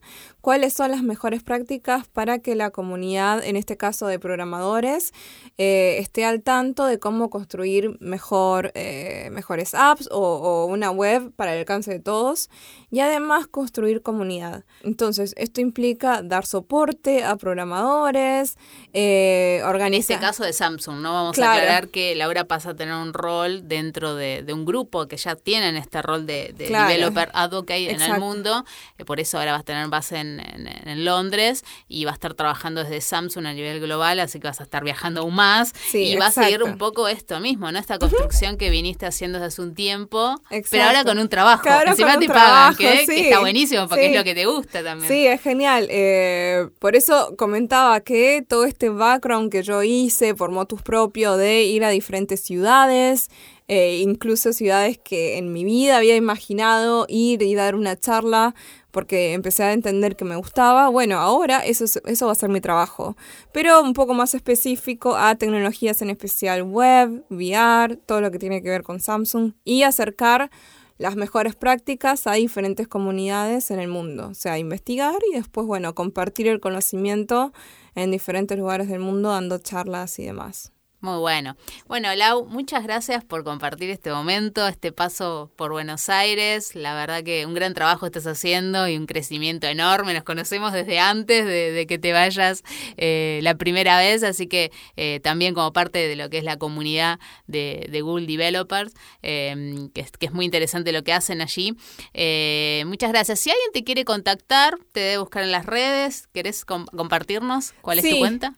cuáles 0.40 0.72
son 0.72 0.90
las 0.90 1.02
mejores 1.02 1.42
prácticas 1.42 2.08
para 2.08 2.38
que 2.38 2.54
la 2.54 2.70
comunidad, 2.70 3.44
en 3.44 3.56
este 3.56 3.76
caso 3.76 4.06
de 4.06 4.18
programadores, 4.18 5.12
eh, 5.58 5.98
esté 5.98 6.24
al 6.24 6.42
tanto 6.42 6.86
de 6.86 6.98
cómo 6.98 7.28
construir 7.28 7.98
mejor, 8.00 8.72
eh, 8.74 9.28
mejores 9.30 9.74
apps 9.74 10.08
o, 10.10 10.18
o, 10.18 10.64
una 10.64 10.90
web 10.90 11.30
para 11.36 11.52
el 11.52 11.58
alcance 11.58 11.90
de 11.90 12.00
todos 12.00 12.48
y 12.90 13.00
además 13.00 13.48
construir 13.48 14.00
comunidad. 14.00 14.64
Entonces, 14.82 15.34
esto 15.36 15.60
implica 15.60 16.22
dar 16.22 16.46
soporte 16.46 17.22
a 17.22 17.36
programadores, 17.36 18.56
organizar... 18.94 19.88
En 19.88 19.94
este 19.94 20.18
caso 20.18 20.42
de 20.42 20.54
Samsung, 20.54 21.02
¿no? 21.02 21.12
Vamos 21.12 21.38
a 21.38 21.52
aclarar 21.52 21.88
que 21.88 21.97
que 21.98 22.14
Laura 22.14 22.44
pasa 22.44 22.70
a 22.70 22.76
tener 22.76 22.94
un 22.94 23.12
rol 23.12 23.66
dentro 23.66 24.14
de, 24.14 24.44
un 24.52 24.64
grupo 24.64 25.08
que 25.08 25.16
ya 25.16 25.34
tienen 25.34 25.76
este 25.76 26.00
rol 26.00 26.26
de, 26.26 26.54
developer 26.56 27.28
advocate 27.34 27.90
en 27.90 28.00
el 28.00 28.20
mundo. 28.20 28.64
Eh, 28.98 29.04
por 29.04 29.18
eso 29.18 29.36
ahora 29.38 29.52
vas 29.52 29.62
a 29.62 29.64
tener 29.64 29.88
base 29.88 30.18
en, 30.18 31.04
Londres 31.04 31.64
y 31.88 32.04
va 32.04 32.12
a 32.12 32.14
estar 32.14 32.34
trabajando 32.34 32.82
desde 32.82 33.00
Samsung 33.00 33.46
a 33.46 33.52
nivel 33.52 33.80
global, 33.80 34.20
así 34.20 34.38
que 34.38 34.46
vas 34.46 34.60
a 34.60 34.62
estar 34.62 34.84
viajando 34.84 35.22
aún 35.22 35.34
más. 35.34 35.72
y 35.92 36.16
vas 36.16 36.38
a 36.38 36.44
seguir 36.44 36.62
un 36.62 36.78
poco 36.78 37.08
esto 37.08 37.40
mismo, 37.40 37.70
¿no? 37.72 37.78
Esta 37.78 37.98
construcción 37.98 38.56
que 38.56 38.70
viniste 38.70 39.06
haciendo 39.06 39.38
desde 39.38 39.48
hace 39.48 39.62
un 39.62 39.74
tiempo, 39.74 40.40
pero 40.70 40.84
ahora 40.84 41.04
con 41.04 41.18
un 41.18 41.28
trabajo. 41.28 41.68
Encima 41.86 42.18
te 42.18 42.28
pagan, 42.28 42.76
que, 42.76 43.02
está 43.02 43.40
buenísimo 43.40 43.88
porque 43.88 44.10
es 44.10 44.16
lo 44.16 44.24
que 44.24 44.34
te 44.34 44.46
gusta 44.46 44.84
también. 44.84 45.10
Sí, 45.10 45.26
es 45.26 45.40
genial. 45.40 45.88
Eh, 45.90 46.68
por 46.78 46.94
eso 46.94 47.34
comentaba 47.36 48.00
que 48.00 48.44
todo 48.48 48.64
este 48.64 48.88
background 48.88 49.50
que 49.50 49.62
yo 49.62 49.82
hice 49.82 50.34
por 50.34 50.50
motus 50.50 50.82
propio 50.82 51.36
de 51.36 51.64
ir 51.64 51.77
a 51.84 51.90
diferentes 51.90 52.40
ciudades, 52.40 53.30
eh, 53.68 53.98
incluso 53.98 54.52
ciudades 54.52 54.98
que 54.98 55.38
en 55.38 55.52
mi 55.52 55.64
vida 55.64 55.98
había 55.98 56.16
imaginado 56.16 57.06
ir 57.08 57.42
y 57.42 57.54
dar 57.54 57.74
una 57.74 57.98
charla 57.98 58.54
porque 58.90 59.34
empecé 59.34 59.62
a 59.62 59.72
entender 59.72 60.16
que 60.16 60.24
me 60.24 60.36
gustaba. 60.36 60.88
Bueno, 60.88 61.18
ahora 61.18 61.58
eso, 61.60 61.84
eso 61.84 62.26
va 62.26 62.32
a 62.32 62.34
ser 62.34 62.48
mi 62.48 62.60
trabajo, 62.60 63.16
pero 63.52 63.82
un 63.82 63.92
poco 63.92 64.14
más 64.14 64.34
específico 64.34 65.16
a 65.16 65.34
tecnologías 65.34 66.02
en 66.02 66.10
especial 66.10 66.62
web, 66.62 67.24
VR, 67.30 67.96
todo 67.96 68.20
lo 68.20 68.30
que 68.30 68.38
tiene 68.38 68.62
que 68.62 68.70
ver 68.70 68.82
con 68.82 69.00
Samsung 69.00 69.52
y 69.64 69.82
acercar 69.82 70.50
las 70.98 71.14
mejores 71.14 71.54
prácticas 71.54 72.26
a 72.26 72.32
diferentes 72.32 72.88
comunidades 72.88 73.70
en 73.70 73.78
el 73.78 73.88
mundo. 73.88 74.28
O 74.28 74.34
sea, 74.34 74.58
investigar 74.58 75.18
y 75.30 75.36
después, 75.36 75.66
bueno, 75.66 75.94
compartir 75.94 76.48
el 76.48 76.60
conocimiento 76.60 77.52
en 77.94 78.10
diferentes 78.10 78.58
lugares 78.58 78.88
del 78.88 79.00
mundo 79.00 79.30
dando 79.30 79.58
charlas 79.58 80.18
y 80.18 80.24
demás. 80.24 80.72
Muy 81.00 81.18
bueno. 81.18 81.56
Bueno, 81.86 82.12
Lau, 82.16 82.44
muchas 82.46 82.82
gracias 82.82 83.24
por 83.24 83.44
compartir 83.44 83.88
este 83.88 84.10
momento, 84.10 84.66
este 84.66 84.90
paso 84.90 85.48
por 85.54 85.70
Buenos 85.70 86.08
Aires. 86.08 86.74
La 86.74 86.92
verdad 86.92 87.22
que 87.22 87.46
un 87.46 87.54
gran 87.54 87.72
trabajo 87.72 88.06
estás 88.06 88.26
haciendo 88.26 88.88
y 88.88 88.96
un 88.96 89.06
crecimiento 89.06 89.68
enorme. 89.68 90.12
Nos 90.12 90.24
conocemos 90.24 90.72
desde 90.72 90.98
antes 90.98 91.46
de, 91.46 91.86
que 91.86 91.98
te 91.98 92.12
vayas 92.12 92.64
eh, 92.96 93.38
la 93.44 93.54
primera 93.54 93.96
vez, 94.00 94.24
así 94.24 94.48
que 94.48 94.72
eh, 94.96 95.20
también 95.22 95.54
como 95.54 95.72
parte 95.72 96.00
de 96.00 96.16
lo 96.16 96.30
que 96.30 96.38
es 96.38 96.44
la 96.44 96.56
comunidad 96.56 97.20
de, 97.46 98.00
Google 98.02 98.26
Developers, 98.26 98.92
em, 99.22 99.90
que, 99.90 100.00
es, 100.00 100.32
muy 100.32 100.46
interesante 100.46 100.90
lo 100.90 101.04
que 101.04 101.12
hacen 101.12 101.40
allí. 101.40 101.76
Eh, 102.12 102.82
muchas 102.86 103.12
gracias. 103.12 103.38
Si 103.38 103.50
alguien 103.50 103.70
te 103.72 103.84
quiere 103.84 104.04
contactar, 104.04 104.76
te 104.90 104.98
debe 104.98 105.18
buscar 105.18 105.44
en 105.44 105.52
las 105.52 105.64
redes. 105.64 106.26
¿Querés 106.32 106.64
compartirnos 106.64 107.72
cuál 107.82 108.00
es 108.00 108.10
tu 108.10 108.18
cuenta? 108.18 108.54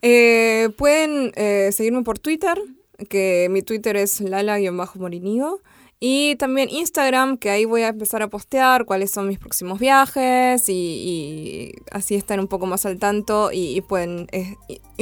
pueden 0.78 1.32
seguirme 1.72 2.02
por 2.02 2.18
Twitter 2.18 2.29
Twitter, 2.30 2.62
que 3.08 3.48
mi 3.50 3.62
Twitter 3.62 3.96
es 3.96 4.20
lala-morinio. 4.20 5.62
Y 6.02 6.36
también 6.36 6.70
Instagram, 6.70 7.36
que 7.36 7.50
ahí 7.50 7.66
voy 7.66 7.82
a 7.82 7.88
empezar 7.88 8.22
a 8.22 8.28
postear 8.28 8.86
cuáles 8.86 9.10
son 9.10 9.28
mis 9.28 9.38
próximos 9.38 9.78
viajes 9.78 10.66
y, 10.70 11.74
así 11.90 12.14
están 12.14 12.40
un 12.40 12.48
poco 12.48 12.64
más 12.64 12.86
al 12.86 12.98
tanto 12.98 13.50
y, 13.52 13.82
pueden 13.82 14.26
eh, 14.32 14.56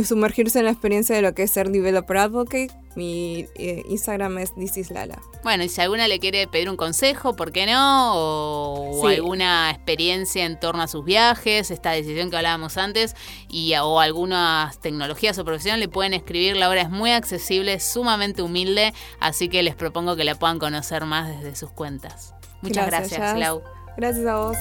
sumergirse 0.04 0.58
en 0.58 0.64
la 0.64 0.72
experiencia 0.72 1.14
de 1.14 1.22
lo 1.22 1.34
que 1.34 1.44
es 1.44 1.52
ser 1.52 1.70
developer 1.70 2.16
advocate 2.16 2.72
mi 2.98 3.46
eh, 3.54 3.84
Instagram 3.88 4.38
es 4.38 4.52
Lala. 4.90 5.22
Bueno, 5.44 5.62
y 5.62 5.68
si 5.68 5.80
alguna 5.80 6.08
le 6.08 6.18
quiere 6.18 6.48
pedir 6.48 6.68
un 6.68 6.76
consejo, 6.76 7.36
¿por 7.36 7.52
qué 7.52 7.64
no? 7.64 8.12
O, 8.14 9.06
alguna 9.06 9.70
experiencia 9.70 10.44
en 10.44 10.58
torno 10.58 10.82
a 10.82 10.88
sus 10.88 11.04
viajes, 11.04 11.70
esta 11.70 11.92
decisión 11.92 12.28
que 12.28 12.36
hablábamos 12.36 12.76
antes, 12.76 13.14
y 13.48 13.72
o 13.76 14.00
algunas 14.00 14.80
tecnologías 14.80 15.38
o 15.38 15.44
profesión, 15.44 15.78
le 15.78 15.88
pueden 15.88 16.12
escribir. 16.12 16.56
La 16.56 16.68
obra 16.68 16.82
es 16.82 16.90
muy 16.90 17.12
accesible, 17.12 17.78
sumamente 17.78 18.42
humilde, 18.42 18.92
así 19.20 19.48
que 19.48 19.62
les 19.62 19.76
propongo 19.76 20.16
que 20.16 20.24
la 20.24 20.34
puedan 20.34 20.58
conocer 20.88 21.06
más 21.06 21.28
desde 21.28 21.54
sus 21.54 21.70
cuentas. 21.70 22.34
Muchas 22.62 22.86
gracias, 22.86 23.20
gracias 23.20 23.38
Lau. 23.38 23.62
Gracias 23.96 24.26
a 24.26 24.36
vos. 24.36 24.56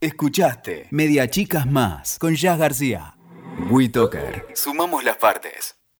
Escuchaste 0.00 0.86
Media 0.90 1.28
Chicas 1.28 1.66
Más 1.66 2.18
con 2.18 2.34
Jazz 2.34 2.58
García. 2.58 3.16
WeToker. 3.70 4.46
Sumamos 4.54 5.04
las 5.04 5.16
partes. 5.16 5.77